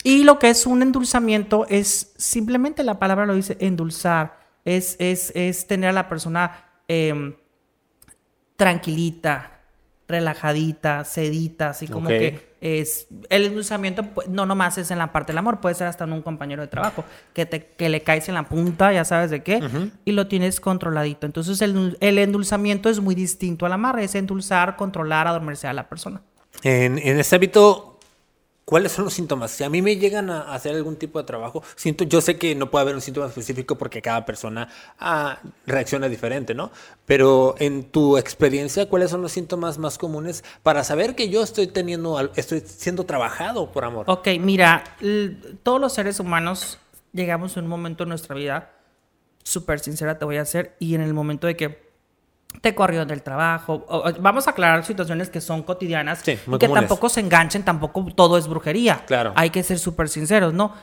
[0.07, 5.33] Y lo que es un endulzamiento es simplemente la palabra lo dice endulzar, es, es,
[5.35, 7.33] es tener a la persona em,
[8.55, 9.59] tranquilita,
[10.07, 12.15] relajadita, sedita, así como Ok.
[12.15, 16.05] que es el endulzamiento no nomás es en la parte del amor, puede ser hasta
[16.05, 19.29] en un compañero de trabajo que te que le caes en la punta, ya sabes
[19.29, 19.59] de qué,
[20.05, 21.25] y lo tienes controladito.
[21.25, 25.89] Entonces el, el endulzamiento es muy distinto al amarre, es endulzar, controlar, adormecer a la
[25.89, 26.21] persona.
[26.63, 27.96] En, en ese ámbito,
[28.67, 29.51] ¿cuáles son los síntomas?
[29.51, 32.53] Si a mí me llegan a hacer algún tipo de trabajo, siento, yo sé que
[32.53, 34.67] no puede haber un síntoma específico porque cada persona
[34.99, 36.69] ah, reacciona diferente, ¿no?
[37.05, 41.67] Pero en tu experiencia, ¿cuáles son los síntomas más comunes para saber que yo estoy
[41.67, 44.03] teniendo, estoy siendo trabajado por amor?
[44.09, 44.83] Ok, mira,
[45.63, 46.77] todos los seres humanos
[47.13, 48.73] llegamos a un momento en nuestra vida,
[49.43, 51.86] súper sincera te voy a hacer, y en el momento de que
[52.61, 56.55] te corrieron del trabajo, o- o- vamos a aclarar situaciones que son cotidianas Sí, muy
[56.55, 56.87] y que comunes.
[56.87, 59.03] tampoco se enganchen, tampoco todo es brujería.
[59.05, 59.33] Claro.
[59.35, 60.73] Hay que ser súper sinceros, ¿no?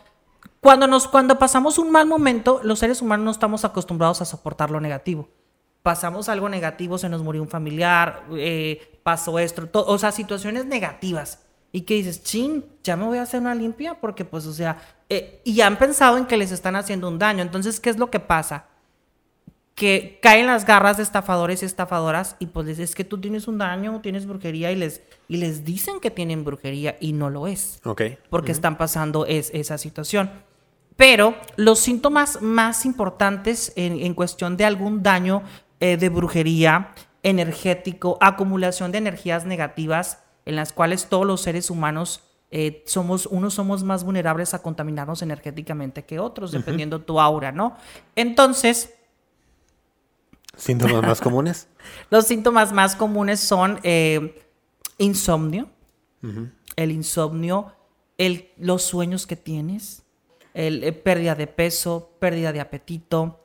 [0.60, 4.70] cuando, nos, cuando pasamos un mal momento, los seres humanos no estamos acostumbrados a soportar
[4.70, 5.28] lo negativo.
[5.82, 11.40] Pasamos algo negativo, se nos murió un familiar, eh, pasó esto, o sea, situaciones negativas.
[11.70, 14.78] Y que dices, chin, ya me voy a hacer una limpia porque pues, o sea,
[15.10, 17.42] eh, y han pensado en que les están haciendo un daño.
[17.42, 18.64] Entonces, ¿qué es lo que pasa?
[19.74, 23.48] Que caen las garras de estafadores y estafadoras y pues les es que tú tienes
[23.48, 27.48] un daño, tienes brujería y les, y les dicen que tienen brujería y no lo
[27.48, 27.80] es.
[27.84, 28.02] Ok.
[28.30, 30.30] Porque están pasando es, esa situación.
[30.96, 35.42] Pero los síntomas más importantes en, en cuestión de algún daño
[35.80, 42.22] eh, de brujería energético, acumulación de energías negativas, en las cuales todos los seres humanos
[42.52, 47.76] eh, somos, unos somos más vulnerables a contaminarnos energéticamente que otros, dependiendo tu aura, ¿no?
[48.14, 48.94] Entonces...
[50.56, 51.68] ¿Síntomas más comunes?
[52.10, 54.42] los síntomas más comunes son eh,
[54.98, 55.68] insomnio,
[56.76, 57.72] el insomnio,
[58.16, 60.02] el, los sueños que tienes,
[60.54, 63.40] el, eh, pérdida de peso, pérdida de apetito,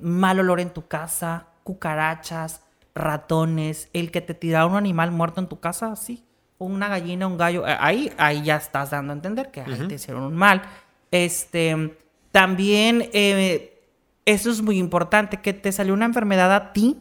[0.00, 2.62] mal olor en tu casa, cucarachas,
[2.94, 6.24] ratones, el que te tira un animal muerto en tu casa, así
[6.58, 9.94] una gallina, un gallo, eh, ahí, ahí ya estás dando a entender que ahí te
[9.94, 10.62] hicieron un mal.
[11.10, 11.96] Este,
[12.30, 13.73] también, eh,
[14.24, 16.98] eso es muy importante, que te salió una enfermedad a ti,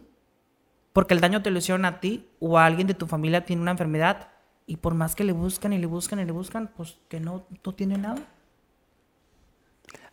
[0.91, 3.61] porque el daño te lo hicieron a ti, o a alguien de tu familia tiene
[3.61, 4.29] una enfermedad,
[4.65, 7.45] y por más que le buscan y le buscan y le buscan, pues que no,
[7.65, 8.21] no tiene nada.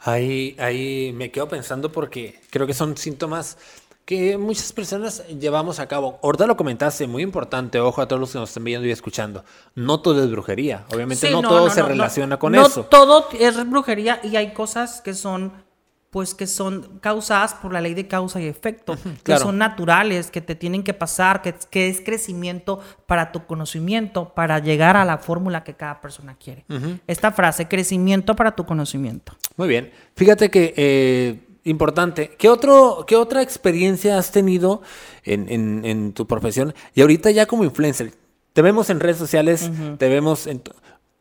[0.00, 3.58] Ahí, ahí me quedo pensando porque creo que son síntomas
[4.04, 6.18] que muchas personas llevamos a cabo.
[6.22, 9.44] Ahorita lo comentaste, muy importante, ojo a todos los que nos están viendo y escuchando.
[9.74, 12.80] No todo es brujería, obviamente no, todo se relaciona con eso.
[12.80, 15.52] No todo es brujería y hay cosas que son
[16.10, 20.40] pues que son causadas por la ley de causa y efecto, que son naturales, que
[20.40, 25.18] te tienen que pasar, que, que, es crecimiento para tu conocimiento, para llegar a la
[25.18, 26.64] fórmula que cada persona quiere.
[27.06, 29.36] Esta frase, crecimiento para tu conocimiento.
[29.56, 29.92] Muy bien.
[30.16, 32.34] Fíjate que eh, importante.
[32.36, 34.82] ¿Qué, otro, ¿Qué otra experiencia has tenido
[35.22, 36.74] en, tu profesión?
[36.92, 38.14] Y ahorita ya como influencer,
[38.52, 40.60] te vemos en redes sociales, te vemos en...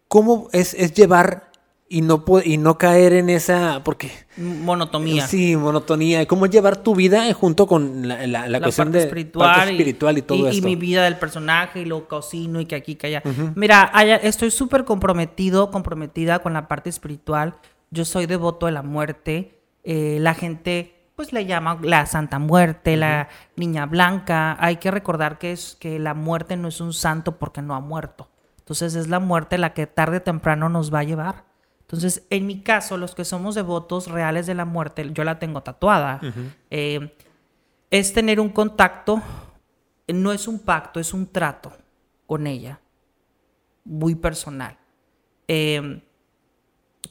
[0.08, 1.49] ¿Cómo es, es llevar
[1.92, 3.84] y no, y no caer en esa...
[3.84, 5.28] porque Monotonía.
[5.28, 6.26] Sí, monotonía.
[6.28, 10.58] ¿Cómo llevar tu vida junto con la, la, cuestión de espiritual, espiritual y, todo y,
[10.58, 13.24] Y mi vida del personaje y lo cocino y que aquí, que allá.
[13.56, 17.56] Mira, estoy súper comprometido, comprometida con la parte espiritual.
[17.90, 19.60] Yo soy devoto de la muerte.
[19.84, 24.56] Eh, la gente pues le llama la Santa Muerte, la Niña Blanca.
[24.60, 27.82] Hay que recordar que, es, que la muerte no es un santo porque no ha
[27.82, 28.30] muerto.
[28.60, 31.49] Entonces es la muerte la que tarde o temprano nos va a llevar.
[31.90, 35.64] Entonces, en mi caso, los que somos devotos reales de la muerte, yo la tengo
[35.64, 36.22] tatuada,
[36.70, 37.16] eh,
[37.90, 39.24] es tener un contacto,
[40.08, 41.74] no es un pacto, es un trato
[42.28, 42.80] con ella,
[43.84, 44.78] muy personal.
[45.48, 46.04] Eh,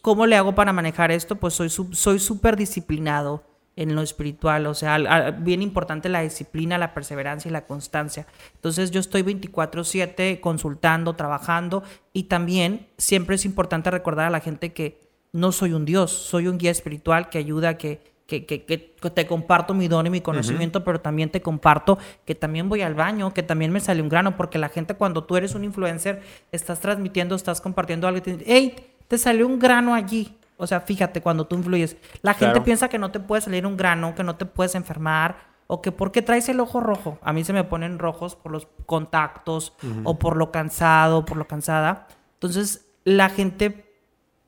[0.00, 1.34] ¿Cómo le hago para manejar esto?
[1.34, 3.47] Pues soy soy súper disciplinado
[3.78, 8.26] en lo espiritual, o sea, bien importante la disciplina, la perseverancia y la constancia.
[8.56, 14.72] Entonces yo estoy 24/7 consultando, trabajando y también siempre es importante recordar a la gente
[14.72, 14.98] que
[15.32, 19.28] no soy un Dios, soy un guía espiritual que ayuda, que, que, que, que te
[19.28, 23.32] comparto mi don y mi conocimiento, pero también te comparto que también voy al baño,
[23.32, 26.80] que también me sale un grano, porque la gente cuando tú eres un influencer, estás
[26.80, 28.74] transmitiendo, estás compartiendo algo, y te dice, hey,
[29.06, 30.34] te salió un grano allí.
[30.58, 33.76] O sea, fíjate, cuando tú influyes, la gente piensa que no te puede salir un
[33.76, 35.36] grano, que no te puedes enfermar,
[35.68, 37.18] o que porque traes el ojo rojo.
[37.22, 39.72] A mí se me ponen rojos por los contactos,
[40.04, 42.08] o por lo cansado, por lo cansada.
[42.34, 43.94] Entonces, la gente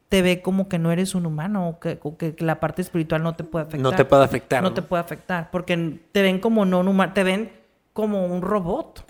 [0.09, 3.37] te ve como que no eres un humano, o que, que, la parte espiritual no
[3.37, 3.81] te puede afectar.
[3.81, 4.62] No te puede afectar.
[4.64, 7.53] No, te puede afectar, porque te ven como no humano, te ven
[7.92, 9.05] como un robot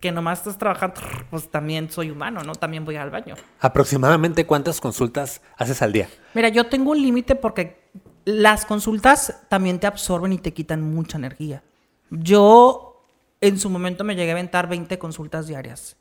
[0.00, 2.54] que nomás estás trabajando, pues también soy humano, ¿no?
[2.54, 3.34] También voy al baño.
[3.60, 6.08] ¿Aproximadamente cuántas consultas haces al día?
[6.34, 7.90] Mira, yo tengo un límite porque
[8.24, 11.62] las consultas también te absorben y te quitan mucha energía.
[12.10, 13.04] Yo
[13.42, 15.96] en su momento me llegué a aventar 20 consultas diarias.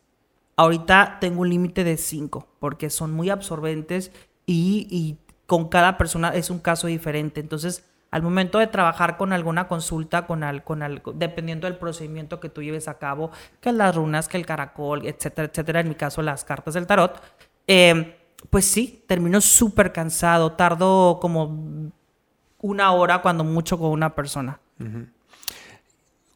[0.56, 4.12] Ahorita tengo un límite de 5 porque son muy absorbentes
[4.46, 7.42] y, y con cada persona es un caso diferente.
[7.42, 10.84] Entonces, al momento de trabajar con alguna consulta, con, al, con
[11.16, 15.48] dependiendo del procedimiento que tú lleves a cabo, que las runas, que el caracol, etcétera,
[15.48, 17.22] etcétera, en mi caso las cartas del tarot,
[17.68, 18.16] eh,
[18.50, 21.92] pues sí, termino súper cansado, tardo como
[22.62, 24.60] una hora cuando mucho con una persona.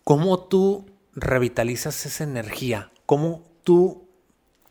[0.04, 2.92] ¿Cómo tú revitalizas esa energía?
[3.06, 4.08] ¿Cómo tú,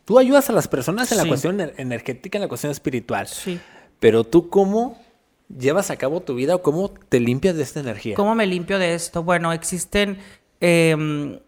[0.05, 3.27] tú ayudas a las personas en la cuestión energética, en la cuestión espiritual?
[3.27, 3.59] Sí.
[3.99, 5.01] Pero tú cómo
[5.49, 8.15] llevas a cabo tu vida o cómo te limpias de esta energía?
[8.15, 9.23] ¿Cómo me limpio de esto?
[9.23, 10.17] Bueno, existen
[10.59, 11.39] em,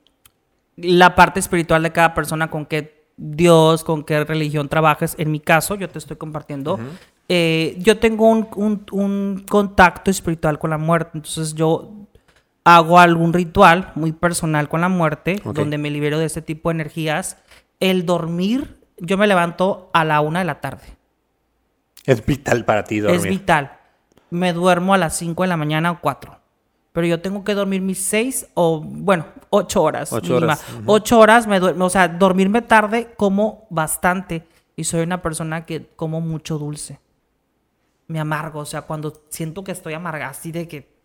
[0.77, 5.15] la parte espiritual de cada persona con qué Dios, con qué religión trabajes.
[5.17, 6.77] En mi caso, yo te estoy compartiendo
[7.27, 11.91] eh, yo tengo un, un- un contacto espiritual con la muerte, entonces yo
[12.63, 16.75] hago algún ritual muy personal con la muerte, donde me libero de ese tipo de
[16.75, 17.37] energías.
[17.79, 20.83] El dormir, yo me levanto a la una de la tarde.
[22.05, 23.19] Es vital para ti dormir.
[23.19, 23.71] Es vital.
[24.29, 26.37] Me duermo a las 5 de la mañana o 4.
[26.91, 30.13] Pero yo tengo que dormir mis 6 o, bueno, 8 horas.
[30.13, 30.53] Ocho mínima.
[30.53, 30.83] horas, ujú.
[30.85, 31.85] Ocho horas me duermo.
[31.85, 34.47] O sea, dormirme tarde como bastante.
[34.75, 36.99] Y soy una persona que como mucho dulce.
[38.07, 38.59] Me amargo.
[38.59, 40.95] O sea, cuando siento que estoy amarga, así de que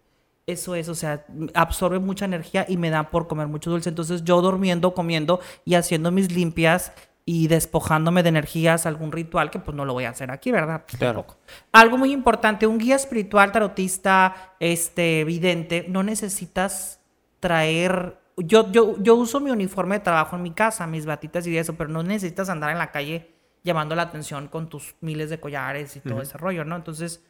[0.47, 3.89] eso es, o sea, absorbe mucha energía y me da por comer mucho dulce.
[3.89, 6.93] Entonces yo durmiendo, comiendo y haciendo mis limpias
[7.25, 10.85] y despojándome de energías, algún ritual que pues no lo voy a hacer aquí, ¿verdad?
[10.87, 11.21] Pues, Claro.
[11.21, 11.39] tampoco.
[11.73, 17.01] Algo muy importante, un guía espiritual, tarotista, este, vidente, no necesitas
[17.39, 18.19] traer...
[18.37, 21.75] Yo, yo, yo uso mi uniforme de trabajo en mi casa, mis batitas y eso,
[21.75, 23.31] pero no necesitas andar en la calle
[23.63, 26.77] llamando la atención con tus miles de collares y todo ese rollo, ¿no?
[26.77, 27.23] Entonces,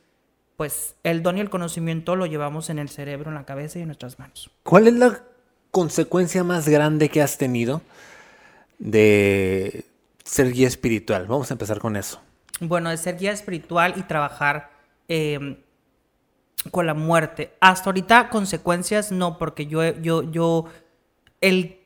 [0.57, 3.83] pues el don y el conocimiento lo llevamos en el cerebro, en la cabeza y
[3.83, 4.50] en nuestras manos.
[4.62, 5.20] ¿Cuál es la
[5.72, 7.83] consecuencia más grande que has tenido
[8.80, 9.84] de
[10.24, 11.26] ser guía espiritual?
[11.26, 12.20] Vamos a empezar con eso.
[12.58, 14.70] Bueno, de ser guía espiritual y trabajar
[15.08, 15.62] eh,
[16.70, 17.52] con la muerte.
[17.60, 20.64] Hasta ahorita consecuencias no, porque yo, yo, yo,
[21.40, 21.78] el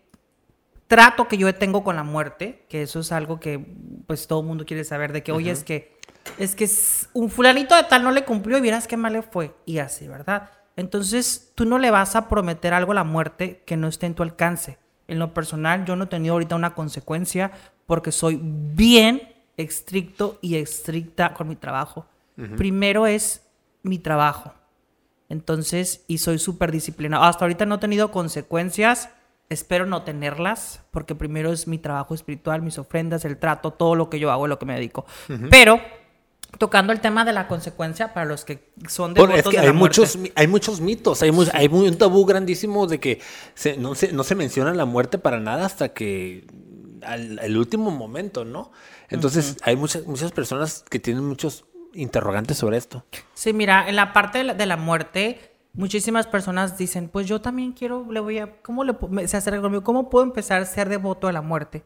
[0.86, 3.64] trato que yo tengo con la muerte, que eso es algo que
[4.06, 5.96] pues todo el mundo quiere saber, de que, oye, es que,
[6.38, 6.68] es que
[7.12, 9.54] un fulanito de tal no le cumplió y vieras qué mal le fue.
[9.66, 10.50] Y así, ¿verdad?
[10.76, 14.14] Entonces, tú no le vas a prometer algo a la muerte que no esté en
[14.14, 14.78] tu alcance.
[15.08, 17.52] En lo personal, yo no he tenido ahorita una consecuencia
[17.86, 22.06] porque soy bien estricto y estricta con mi trabajo.
[22.56, 23.46] Primero es
[23.82, 24.54] mi trabajo.
[25.28, 27.24] Entonces, y soy súper disciplinado.
[27.24, 29.10] Hasta ahorita no he tenido consecuencias.
[29.50, 34.08] Espero no tenerlas, porque primero es mi trabajo espiritual, mis ofrendas, el trato, todo lo
[34.10, 35.04] que yo hago, lo que me dedico.
[35.50, 35.80] Pero,
[36.58, 39.66] tocando el tema de la consecuencia, para los que son Bueno, devotos es que de
[39.66, 40.30] la hay muchos, muerte.
[40.34, 43.20] mi- hay muchos mitos, hay, mu- hay muy- un tabú grandísimo de que
[43.54, 46.46] se- no, se, no se menciona la muerte para nada hasta que
[47.02, 48.72] al, el último momento, ¿no?
[49.10, 53.04] Entonces hay muchas, muchas personas que tienen muchos interrogantes sobre esto.
[53.34, 57.40] Sí, mira, en la parte de la, de la muerte, muchísimas personas dicen, pues yo
[57.40, 58.94] también quiero, le voy a, ¿cómo le
[59.28, 59.84] se acerca conmigo?
[59.84, 61.84] ¿Cómo puedo empezar a ser devoto de la muerte?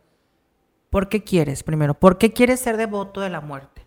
[0.91, 1.95] ¿Por qué quieres, primero?
[1.95, 3.87] ¿Por qué quieres ser devoto de la muerte?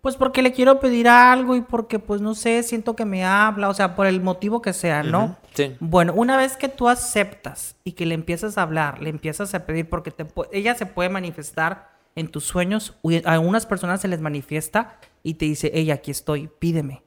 [0.00, 3.68] Pues porque le quiero pedir algo y porque, pues no sé, siento que me habla,
[3.68, 5.36] o sea, por el motivo que sea, ¿no?
[5.54, 5.76] Sí.
[5.80, 9.66] Bueno, una vez que tú aceptas y que le empiezas a hablar, le empiezas a
[9.66, 14.20] pedir, porque te ella se puede manifestar en tus sueños, a algunas personas se les
[14.20, 17.02] manifiesta y te dice, ella, aquí estoy, pídeme.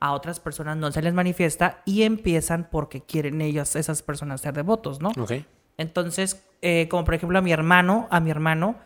[0.00, 4.52] A otras personas no se les manifiesta y empiezan porque quieren ellas, esas personas, ser
[4.52, 5.12] devotos, ¿no?
[5.18, 5.32] Ok.
[5.78, 8.76] Entonces, eh, como por ejemplo a mi hermano, a mi hermano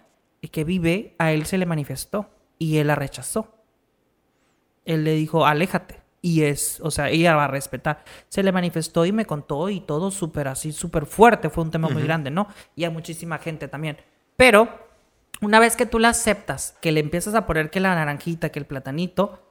[0.43, 3.55] eh, que vive, a él se le manifestó y él la rechazó.
[4.85, 6.03] Él le dijo, aléjate.
[6.21, 8.03] Y es, o sea, ella va a respetar.
[8.29, 11.51] Se le manifestó y me contó y todo súper así, súper fuerte.
[11.51, 12.49] Fue un tema muy grande, ¿no?
[12.75, 13.99] Y a muchísima gente también.
[14.37, 14.69] Pero
[15.41, 18.59] una vez que tú la aceptas, que le empiezas a poner que la naranjita, que
[18.59, 19.45] el platanito,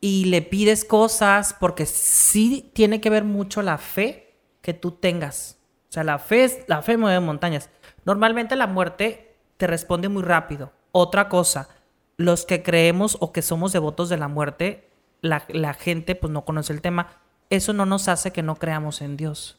[0.00, 5.58] y le pides cosas, porque sí tiene que ver mucho la fe que tú tengas.
[5.88, 7.70] O sea, la fe, es, la fe mueve montañas.
[8.04, 10.72] Normalmente la muerte te responde muy rápido.
[10.92, 11.68] Otra cosa,
[12.16, 14.88] los que creemos o que somos devotos de la muerte,
[15.20, 17.20] la, la gente pues no conoce el tema.
[17.50, 19.58] Eso no nos hace que no creamos en Dios.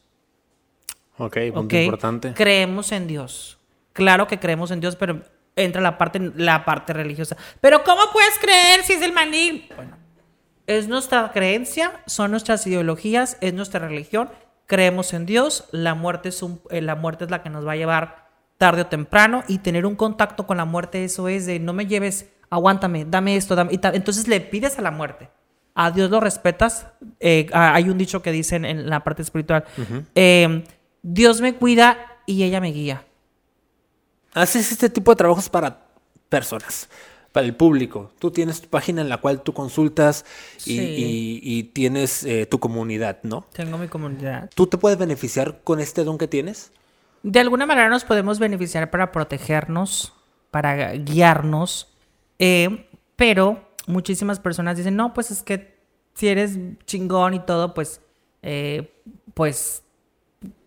[1.18, 2.34] Ok, punto importante.
[2.34, 3.58] Creemos en Dios.
[3.92, 5.22] Claro que creemos en Dios, pero
[5.56, 7.36] entra la parte, la parte religiosa.
[7.60, 9.68] Pero ¿cómo puedes creer si es el maní?
[9.74, 9.96] Bueno,
[10.66, 14.30] es nuestra creencia, son nuestras ideologías, es nuestra religión.
[14.66, 15.64] Creemos en Dios.
[15.72, 18.82] La muerte es, un, eh, la, muerte es la que nos va a llevar tarde
[18.82, 22.28] o temprano y tener un contacto con la muerte, eso es de no me lleves,
[22.50, 23.72] aguántame, dame esto, dame.
[23.74, 23.80] y.
[23.94, 25.28] Entonces le pides a la muerte.
[25.74, 26.86] A Dios lo respetas.
[27.20, 29.64] Eh, hay un dicho que dicen en la parte espiritual.
[30.14, 30.64] eh,
[31.02, 33.04] Dios me cuida y ella me guía.
[34.34, 35.86] Haces este tipo de trabajos para
[36.28, 36.88] personas,
[37.32, 38.12] para el público.
[38.18, 40.24] Tú tienes tu página en la cual tú consultas
[40.58, 40.80] y, Sí.
[40.80, 43.46] y- y tienes eh, tu comunidad, ¿no?
[43.52, 44.50] Tengo mi comunidad.
[44.54, 46.72] ¿Tú te puedes beneficiar con este don que tienes?
[47.22, 50.12] De alguna manera nos podemos beneficiar para protegernos,
[50.50, 51.88] para guiarnos,
[52.38, 55.78] eh, pero muchísimas personas dicen, no, pues es que
[56.14, 58.00] si eres chingón y todo, pues,
[58.42, 58.92] eh,
[59.34, 59.82] pues,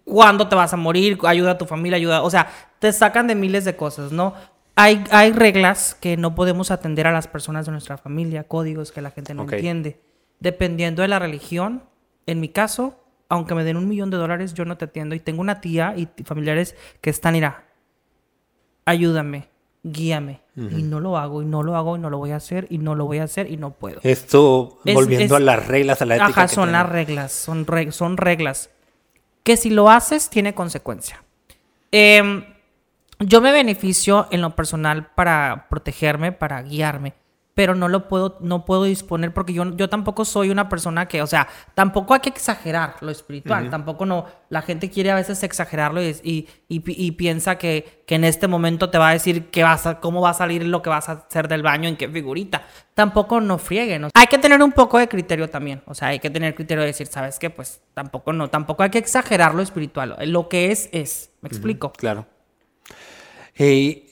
[0.04, 1.18] ¿cuándo te vas a morir?
[1.24, 4.34] Ayuda a tu familia, ayuda, o sea, te sacan de miles de cosas, ¿no?
[4.76, 9.02] Hay, hay reglas que no podemos atender a las personas de nuestra familia, códigos que
[9.02, 10.02] la gente no entiende.
[10.40, 11.84] Dependiendo de la religión,
[12.26, 12.98] en mi caso,
[13.30, 15.16] aunque me den un millón de dólares, yo no te atiendo.
[15.16, 17.66] Y tengo una tía y familiares que están, mira,
[18.86, 19.50] ayúdame,
[19.84, 22.68] guíame, Y no lo hago, y no lo hago, y no lo voy a hacer,
[22.70, 24.02] y no lo voy a hacer, y no puedo.
[24.04, 26.30] Esto, Es- volviendo es- a las reglas, a la ética.
[26.30, 28.70] Ajá, son las reglas, son, reg- son reglas.
[29.44, 31.24] Que si lo haces, tiene consecuencia.
[31.92, 32.44] Em,
[33.20, 37.14] yo me beneficio en lo personal para protegerme, para guiarme,
[37.54, 41.22] pero no lo puedo, no puedo disponer porque yo, yo tampoco soy una persona que,
[41.22, 45.44] o sea, tampoco hay que exagerar lo espiritual, tampoco no, la gente quiere a veces
[45.44, 49.14] exagerarlo y, y, y pi- y piensa que, que en este momento te va a
[49.14, 51.90] decir que vas a, cómo va a salir lo que vas a hacer del baño,
[51.90, 52.64] en qué figurita.
[52.94, 54.06] Tampoco no frieguen.
[54.06, 56.56] o sea, hay que tener un poco de criterio también, o sea, hay que tener
[56.56, 57.50] criterio de decir, ¿sabes qué?
[57.50, 61.92] Pues tampoco no, tampoco hay que exagerar lo espiritual, lo que es, es, me explico.
[61.94, 62.26] Claro.
[63.56, 64.11] Eh,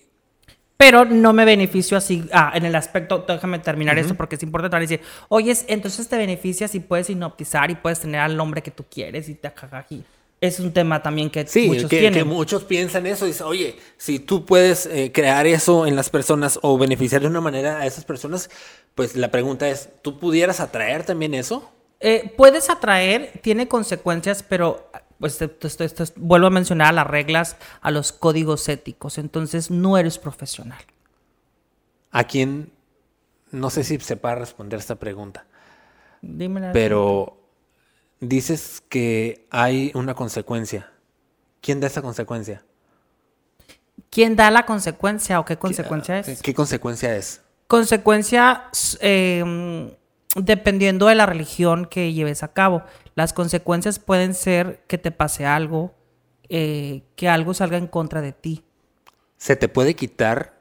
[0.81, 4.79] Pero no me beneficio así, ah, en el aspecto, déjame terminar esto porque es importante
[4.79, 8.71] decir, oye, es- entonces te beneficias y puedes hipnotizar y puedes tener al hombre que
[8.71, 10.05] tú quieres y te jajaji.
[10.39, 12.25] Es un tema también que Sí, muchos que, que tienen.
[12.25, 13.25] muchos piensan eso.
[13.25, 17.41] Dicen, oye, si tú puedes eh, crear eso en las personas o beneficiar de una
[17.41, 18.49] manera a esas personas,
[18.95, 21.69] pues la pregunta es, ¿tú pudieras atraer también eso?
[21.99, 24.89] Eh, puedes atraer, tiene consecuencias, pero
[25.19, 25.67] pues esto
[26.03, 29.17] es- vuelvo a mencionar a las reglas, a los códigos éticos.
[29.17, 30.81] Entonces no eres profesional.
[32.11, 32.71] ¿A quién?
[33.51, 35.45] No sé si sepa responder esta pregunta,
[36.21, 36.71] Dímela.
[36.71, 37.37] pero
[38.19, 40.91] dices que hay una consecuencia.
[41.61, 42.63] ¿Quién da esa consecuencia?
[44.09, 46.41] ¿Quién da la consecuencia o qué consecuencia ¿Qué, es?
[46.41, 47.41] qué consecuencia es?
[47.67, 48.69] Consecuencia,
[49.01, 49.95] eh,
[50.35, 52.83] dependiendo de la religión que lleves a cabo.
[53.15, 55.93] Las consecuencias pueden ser que te pase algo,
[56.49, 58.63] eh, que algo salga en contra de ti.
[59.37, 60.59] ¿Se te puede quitar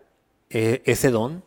[0.50, 1.42] eh, ese don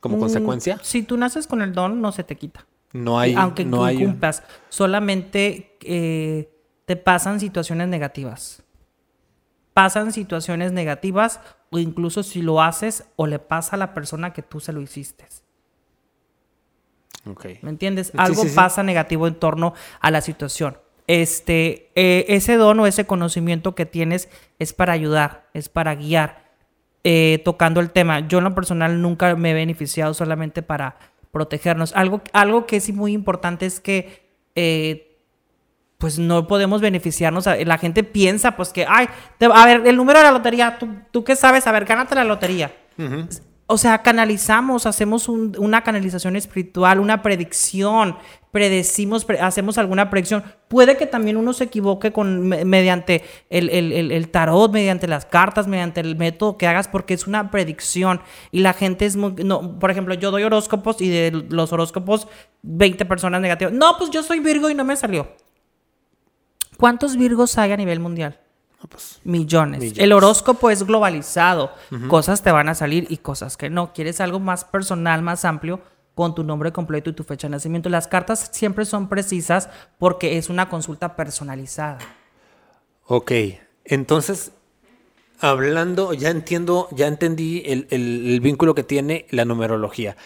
[0.00, 0.78] como consecuencia?
[0.82, 2.66] Si tú naces con el don, no se te quita.
[2.92, 4.20] No hay, Aunque no hay un-
[4.68, 6.50] solamente eh,
[6.84, 8.62] te pasan situaciones negativas.
[9.74, 14.42] Pasan situaciones negativas o incluso si lo haces o le pasa a la persona que
[14.42, 15.26] tú se lo hiciste.
[17.28, 17.46] Ok.
[17.62, 18.12] ¿Me entiendes?
[18.16, 18.54] Algo sí, sí.
[18.56, 20.78] pasa negativo en torno a la situación.
[21.08, 26.44] Este, eh, ese don o ese conocimiento que tienes es para ayudar, es para guiar,
[27.04, 28.20] eh, tocando el tema.
[28.26, 30.96] Yo en lo personal nunca me he beneficiado solamente para
[31.30, 31.94] protegernos.
[31.94, 35.18] Algo, algo que es muy importante es que eh,
[35.98, 37.46] pues no podemos beneficiarnos.
[37.64, 39.06] La gente piensa pues que, ay,
[39.38, 41.66] te- a ver, el número de la lotería, ¿tú, tú qué sabes?
[41.66, 42.72] A ver, gánate la lotería.
[43.68, 48.16] O sea, canalizamos, hacemos un- una canalización espiritual, una predicción,
[48.52, 50.44] predecimos, pre- hacemos alguna predicción.
[50.68, 53.68] Puede que también uno se equivoque con, me- mediante el-
[54.12, 58.20] el tarot, mediante las cartas, mediante el método que hagas, porque es una predicción.
[58.52, 59.32] Y la gente es muy...
[59.44, 62.28] No, por ejemplo, yo doy horóscopos y de los horóscopos,
[62.62, 63.72] 20 personas negativas.
[63.72, 65.26] No, pues yo soy Virgo y no me salió.
[66.78, 68.38] ¿Cuántos Virgos hay a nivel mundial?
[68.82, 69.80] No, pues, Millones.
[69.80, 69.98] Millones.
[70.04, 71.72] El horóscopo es globalizado.
[72.08, 73.92] Cosas te van a salir y cosas que no.
[73.92, 75.80] Quieres algo más personal, más amplio,
[76.14, 77.88] con tu nombre completo y tu fecha de nacimiento.
[77.88, 79.68] Las cartas siempre son precisas
[79.98, 81.98] porque es una consulta personalizada.
[83.06, 83.32] Ok,
[83.84, 84.52] entonces,
[85.40, 90.16] hablando, ya entiendo, ya entendí el, el- el vínculo que tiene la numerología.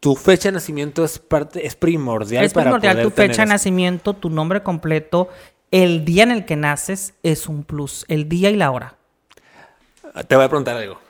[0.00, 3.48] Tu fecha de nacimiento es parte, es primordial es para primordial poder tu fecha de
[3.48, 5.30] nacimiento, tu nombre completo,
[5.74, 8.04] el día en el que naces es un plus.
[8.06, 8.96] El día y la hora.
[10.28, 11.00] Te voy a preguntar algo.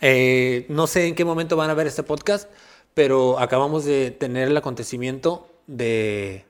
[0.00, 2.48] Eh, no sé en qué momento van a ver este podcast,
[2.94, 6.44] pero acabamos de tener el acontecimiento de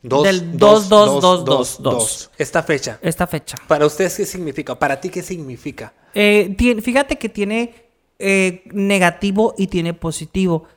[0.00, 2.30] dos, Del dos, dos, dos, dos, dos, dos, dos.
[2.38, 3.00] Esta fecha.
[3.02, 3.56] Esta fecha.
[3.66, 4.78] Para ustedes, ¿qué significa?
[4.78, 5.92] Para ti, ¿qué significa?
[6.14, 7.74] Eh, fíjate que tiene
[8.20, 10.68] eh, negativo y tiene positivo,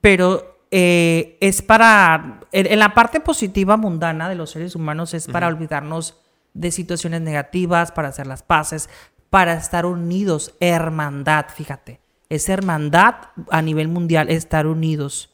[0.00, 5.28] pero eh, es para, en, en la parte positiva mundana de los seres humanos es
[5.28, 6.20] para olvidarnos
[6.52, 8.90] de situaciones negativas, para hacer las paces,
[9.30, 13.14] para estar unidos, hermandad, fíjate, es hermandad
[13.50, 15.32] a nivel mundial, estar unidos.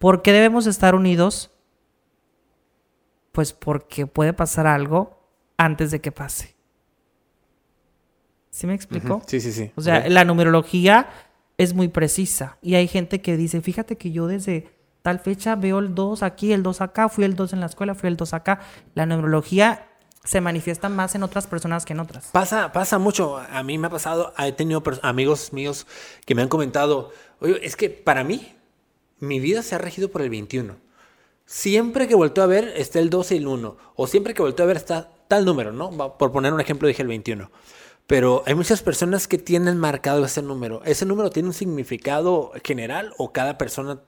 [0.00, 1.52] ¿Por qué debemos estar unidos?
[3.30, 5.22] Pues porque puede pasar algo
[5.56, 6.56] antes de que pase.
[8.50, 9.22] ¿Sí me explico?
[9.28, 9.70] Sí, sí, sí.
[9.76, 11.08] O sea, la numerología
[11.58, 12.58] es muy precisa.
[12.60, 16.52] Y hay gente que dice, fíjate que yo desde tal fecha veo el 2 aquí,
[16.52, 18.60] el 2 acá, fui el 2 en la escuela, fui el 2 acá.
[18.94, 19.88] La numerología
[20.24, 22.28] se manifiesta más en otras personas que en otras.
[22.32, 23.38] Pasa, pasa mucho.
[23.38, 25.86] A mí me ha pasado, he tenido amigos míos
[26.26, 28.54] que me han comentado, oye, es que para mí,
[29.18, 30.76] mi vida se ha regido por el 21.
[31.46, 33.76] Siempre que volteo a ver está el 12 y el 1.
[33.96, 36.16] O siempre que volteo a ver está tal número, ¿no?
[36.16, 37.50] Por poner un ejemplo, dije el 21.
[38.06, 40.82] Pero hay muchas personas que tienen marcado ese número.
[40.84, 44.00] ¿Ese número tiene un significado general o cada persona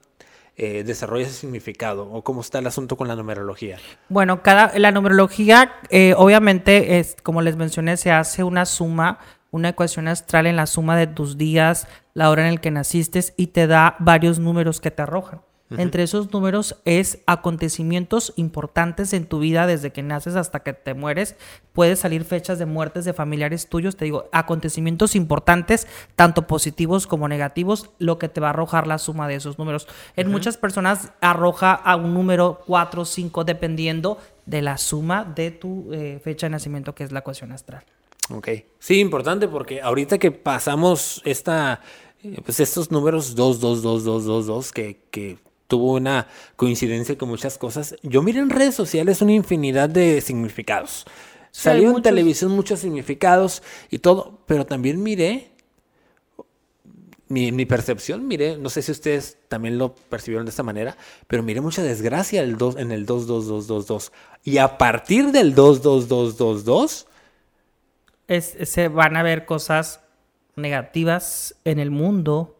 [0.55, 2.09] eh, desarrolla ese significado?
[2.11, 3.77] ¿O cómo está el asunto con la numerología?
[4.09, 9.19] Bueno, cada, la numerología, eh, obviamente, es, como les mencioné, se hace una suma
[9.53, 13.23] una ecuación astral en la suma de tus días, la hora en el que naciste
[13.37, 15.41] y te da varios números que te arrojan.
[15.71, 20.93] Entre esos números es acontecimientos importantes en tu vida desde que naces hasta que te
[20.93, 21.35] mueres.
[21.71, 23.95] Puede salir fechas de muertes de familiares tuyos.
[23.95, 28.99] Te digo, acontecimientos importantes, tanto positivos como negativos, lo que te va a arrojar la
[28.99, 29.87] suma de esos números.
[30.15, 35.51] En muchas personas arroja a un número 4 o 5 dependiendo de la suma de
[35.51, 37.83] tu eh, fecha de nacimiento, que es la ecuación astral.
[38.29, 38.49] Ok.
[38.79, 41.81] Sí, importante porque ahorita que pasamos esta,
[42.23, 45.37] eh, pues estos números 2, 2, 2, 2, 2, 2, que, que
[45.73, 47.95] tuvo una coincidencia con muchas cosas.
[48.03, 51.03] Yo miré en redes sociales una infinidad de significados.
[51.49, 55.49] Salió en televisión muchos significados y todo, pero también miré,
[57.27, 60.95] mi, mi, percepción, miré, no sé si ustedes también lo percibieron de esta manera,
[61.25, 64.11] pero miré mucha desgracia el 2, en el 22222.
[64.43, 67.07] Y a partir del 22222...
[68.27, 70.01] Es, se van a ver cosas
[70.55, 72.52] negativas en el mundo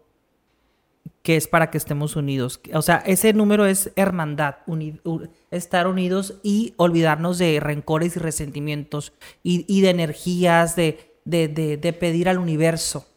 [1.23, 2.59] que es para que estemos unidos.
[2.73, 4.57] O sea, ese número es hermandad,
[5.51, 10.99] estar unidos y olvidarnos de rencores y resentimientos y, de energías, de,
[11.99, 13.07] pedir al universo.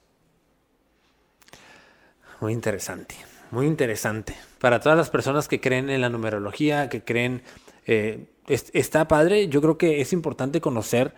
[2.40, 3.16] Muy interesante,
[3.50, 4.36] muy interesante.
[4.60, 7.42] Para todas las personas que creen en la numerología, que creen,
[7.86, 11.12] eh, está padre, yo creo que es importante conocer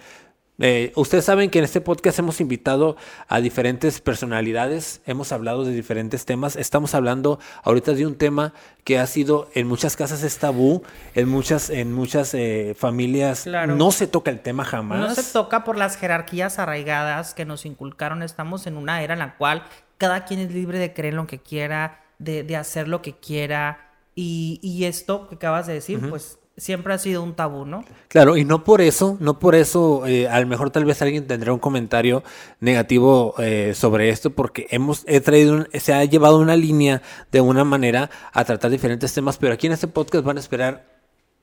[0.60, 2.96] eh, ustedes saben que en este podcast hemos invitado
[3.28, 8.52] a diferentes personalidades, hemos hablado de diferentes temas, estamos hablando ahorita de un tema
[8.82, 10.82] que ha sido en muchas casas es tabú,
[11.14, 14.98] en muchas, en muchas eh, familias no se toca el tema jamás.
[14.98, 19.20] No se toca por las jerarquías arraigadas que nos inculcaron, estamos en una era en
[19.20, 19.62] la cual
[19.96, 24.84] cada quien es libre de creer lo que quiera, de, hacer lo que quiera, y,
[24.84, 27.84] esto que acabas de decir, pues siempre ha sido un tabú, ¿no?
[28.08, 31.26] Claro, y no por eso, no por eso, eh, a lo mejor tal vez alguien
[31.26, 32.22] tendrá un comentario
[32.60, 37.64] negativo eh, sobre esto, porque hemos he traído, se ha llevado una línea de una
[37.64, 40.86] manera a tratar diferentes temas, pero aquí en este podcast van a esperar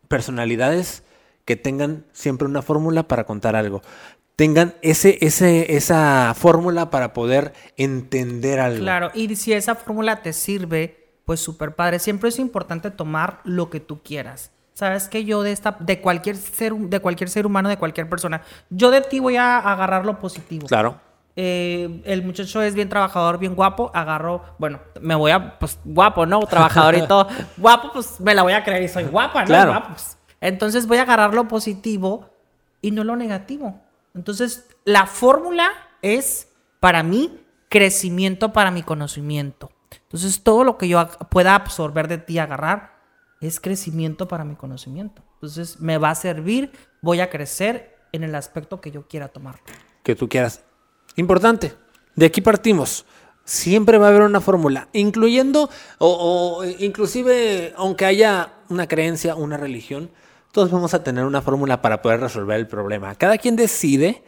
[0.07, 1.03] personalidades
[1.45, 3.81] que tengan siempre una fórmula para contar algo.
[4.35, 8.81] Tengan ese, ese, esa fórmula para poder entender algo.
[8.81, 11.99] Claro, y si esa fórmula te sirve, pues súper padre.
[11.99, 16.35] Siempre es importante tomar lo que tú quieras sabes que yo de esta de cualquier
[16.35, 20.19] ser de cualquier ser humano de cualquier persona yo de ti voy a agarrar lo
[20.19, 20.67] positivo.
[20.67, 20.99] Claro.
[21.37, 26.25] Eh, el muchacho es bien trabajador bien guapo agarro bueno me voy a pues guapo
[26.25, 27.27] no trabajador y todo.
[27.57, 29.83] Guapo pues me la voy a creer y soy guapa no claro.
[29.89, 30.17] Pues.
[30.39, 32.29] entonces voy a agarrar lo positivo
[32.81, 33.81] y no lo negativo.
[34.13, 35.71] Entonces la fórmula
[36.01, 36.49] es
[36.79, 39.71] para mí crecimiento para mi conocimiento.
[40.03, 42.94] Entonces todo lo que yo pueda absorber de ti agarrar
[43.45, 45.21] es crecimiento para mi conocimiento.
[45.35, 46.71] Entonces me va a servir,
[47.01, 49.59] voy a crecer en el aspecto que yo quiera tomar.
[50.03, 50.63] Que tú quieras.
[51.15, 51.73] Importante,
[52.15, 53.05] de aquí partimos.
[53.43, 55.69] Siempre va a haber una fórmula, incluyendo
[55.99, 60.09] o, inclusive aunque haya una creencia, una religión,
[60.51, 63.13] todos vamos a tener una fórmula para poder resolver el problema.
[63.15, 64.23] Cada quien decide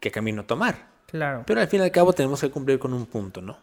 [0.00, 0.88] qué camino tomar.
[1.06, 1.42] Claro.
[1.46, 3.58] Pero al fin y al cabo tenemos que cumplir con un punto, ¿no?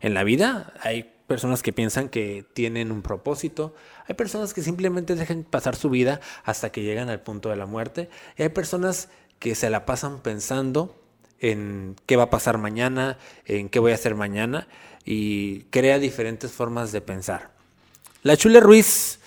[0.00, 3.74] En la vida hay personas que piensan que tienen un propósito,
[4.06, 7.66] hay personas que simplemente dejan pasar su vida hasta que llegan al punto de la
[7.66, 10.94] muerte, y hay personas que se la pasan pensando
[11.40, 14.66] en qué va a pasar mañana, en qué voy a hacer mañana,
[15.04, 17.50] y crea diferentes formas de pensar.
[18.22, 19.20] La Chule Ruiz,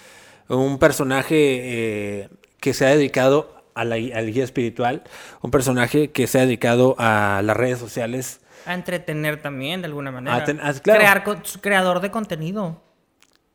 [0.47, 5.03] un personaje eh, que se ha dedicado a la, al guía espiritual,
[5.41, 10.11] un personaje que se ha dedicado a las redes sociales, a entretener también, de alguna
[10.11, 10.43] manera.
[10.81, 11.23] Crear
[11.61, 12.81] creador de contenido.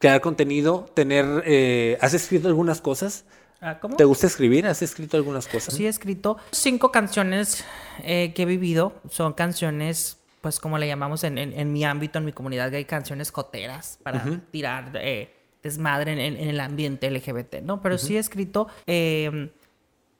[0.02, 1.44] Crear contenido, tener...
[1.46, 3.24] Eh, ¿Has escrito algunas cosas?
[3.60, 3.96] Ah, ¿Cómo?
[3.96, 4.66] ¿Te gusta escribir?
[4.66, 5.74] ¿Has escrito algunas cosas?
[5.74, 7.64] Sí, he escrito cinco canciones
[8.02, 8.94] eh, que he vivido.
[9.08, 14.00] Son canciones, pues como le llamamos en, mi ámbito, en mi comunidad gay, canciones coteras
[14.02, 15.32] para tirar eh,
[15.62, 17.80] desmadre en, el ambiente LGBT, ¿no?
[17.80, 18.66] Pero sí he escrito,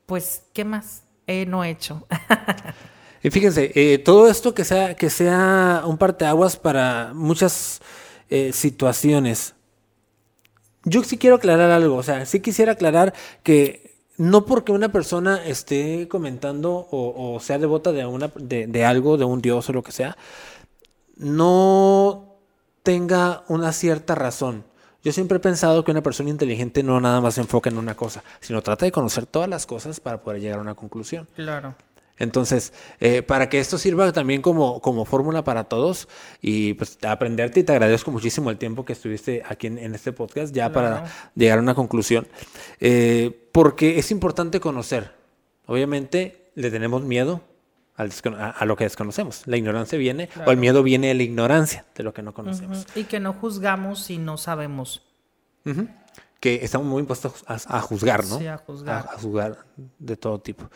[0.06, 1.02] pues, ¿qué más?
[1.48, 2.06] no he hecho.
[3.22, 7.80] Y fíjense, eh, todo esto que sea, que sea un parteaguas para muchas
[8.28, 9.54] eh, situaciones.
[10.84, 15.44] Yo sí quiero aclarar algo, o sea, sí quisiera aclarar que no porque una persona
[15.44, 19.82] esté comentando o, sea devota de, una, de, de algo, de un dios o lo
[19.82, 20.16] que sea,
[21.16, 22.36] no
[22.82, 24.64] tenga una cierta razón.
[25.04, 27.96] Yo siempre he pensado que una persona inteligente no nada más se enfoca en una
[27.96, 31.26] cosa, sino trata de conocer todas las cosas para poder llegar a una conclusión.
[31.34, 31.74] Claro.
[32.18, 36.08] Entonces, eh, para que esto sirva también como, como fórmula para todos
[36.40, 40.54] y pues aprenderte y te agradezco muchísimo el tiempo que estuviste aquí en, este podcast
[40.54, 41.04] ya para
[41.34, 42.26] llegar a una conclusión,
[42.80, 45.12] eh, porque es importante conocer.
[45.66, 47.42] Obviamente le tenemos miedo
[47.96, 49.46] al a, a lo que desconocemos.
[49.46, 52.86] La ignorancia viene, o el miedo viene de la ignorancia, de lo que no conocemos.
[52.94, 55.02] Y que no juzgamos si no sabemos.
[55.64, 55.88] Ujú.
[56.42, 58.36] Que estamos muy impuestos a, a juzgar, ¿no?
[58.36, 59.06] Sí, a juzgar.
[59.08, 59.64] A, a juzgar
[60.00, 60.68] de todo tipo.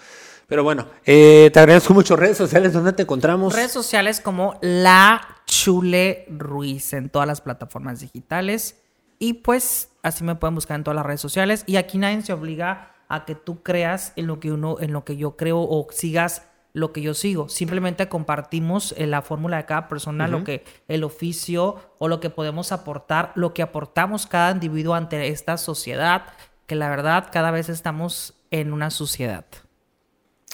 [0.46, 2.72] Pero bueno, eh, te agradezco mucho redes sociales.
[2.72, 3.52] ¿Dónde te encontramos?
[3.52, 8.76] Redes sociales como La Chule Ruiz en todas las plataformas digitales.
[9.18, 11.64] Y pues así me pueden buscar en todas las redes sociales.
[11.66, 15.04] Y aquí nadie se obliga a que tú creas en lo que uno, en lo
[15.04, 16.42] que yo creo o sigas
[16.76, 17.48] lo que yo sigo.
[17.48, 22.28] Simplemente compartimos eh, la fórmula de cada persona, lo que el oficio o lo que
[22.28, 26.24] podemos aportar, lo que aportamos cada individuo ante esta sociedad,
[26.66, 29.46] que la verdad cada vez estamos en una sociedad.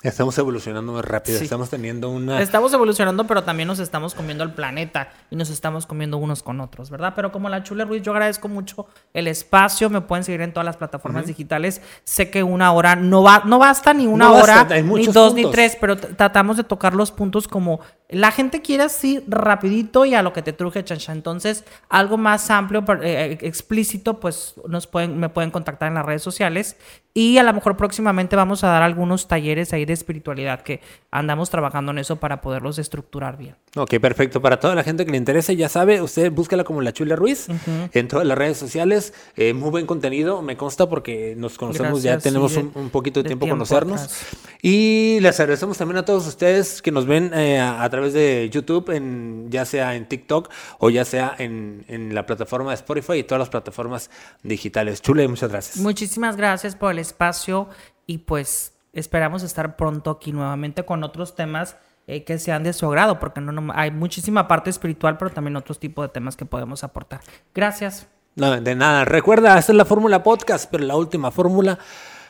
[0.02, 1.38] Estamos evolucionando más rápido.
[1.38, 1.44] Sí.
[1.44, 2.42] Estamos teniendo una.
[2.42, 6.60] Estamos evolucionando, pero también nos estamos comiendo el planeta y nos estamos comiendo unos con
[6.60, 7.12] otros, ¿verdad?
[7.14, 9.90] Pero como la Chule Ruiz, yo agradezco mucho el espacio.
[9.90, 11.80] Me pueden seguir en todas las plataformas digitales.
[12.04, 15.34] Sé que una hora no va, no basta ni una No hora, basta, ni dos,
[15.34, 17.80] ni tres, pero tratamos de tocar los puntos como
[18.12, 21.12] la gente quiere así rapidito y a lo que te truje, chancha.
[21.12, 26.04] Entonces, algo más amplio, eh, eh, explícito, pues nos pueden, me pueden contactar en las
[26.04, 26.76] redes sociales.
[27.14, 31.50] Y a lo mejor próximamente vamos a dar algunos talleres ahí de espiritualidad que andamos
[31.50, 33.54] trabajando en eso para poderlos estructurar bien.
[33.76, 34.40] Ok, perfecto.
[34.40, 37.48] Para toda la gente que le interese, ya sabe, usted búsquela como La Chula Ruiz
[37.92, 39.12] en todas las redes sociales.
[39.36, 43.20] Eh, muy buen contenido, me consta porque nos conocemos, ya tenemos sí, un, un poquito
[43.20, 44.00] de, de tiempo, tiempo conocernos.
[44.00, 44.26] atrás.
[44.62, 48.48] Y les agradecemos también a todos ustedes que nos ven eh, a, a través de
[48.50, 50.48] YouTube, en, ya sea en TikTok
[50.78, 54.10] o ya sea en, en la plataforma de Spotify y todas las plataformas
[54.42, 55.02] digitales.
[55.02, 55.76] Chule, muchas gracias.
[55.76, 57.68] Muchísimas gracias por el espacio
[58.06, 61.76] y pues esperamos estar pronto aquí nuevamente con otros temas
[62.06, 65.56] eh, que sean de su agrado, porque no, no- hay muchísima parte espiritual, pero también
[65.56, 67.20] otros tipos de temas que podemos aportar.
[67.54, 68.06] Gracias.
[68.34, 69.04] No, de nada.
[69.04, 71.78] Recuerda, esta es la fórmula podcast, pero la última fórmula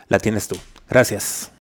[0.09, 0.57] la tienes tú.
[0.89, 1.53] Gracias.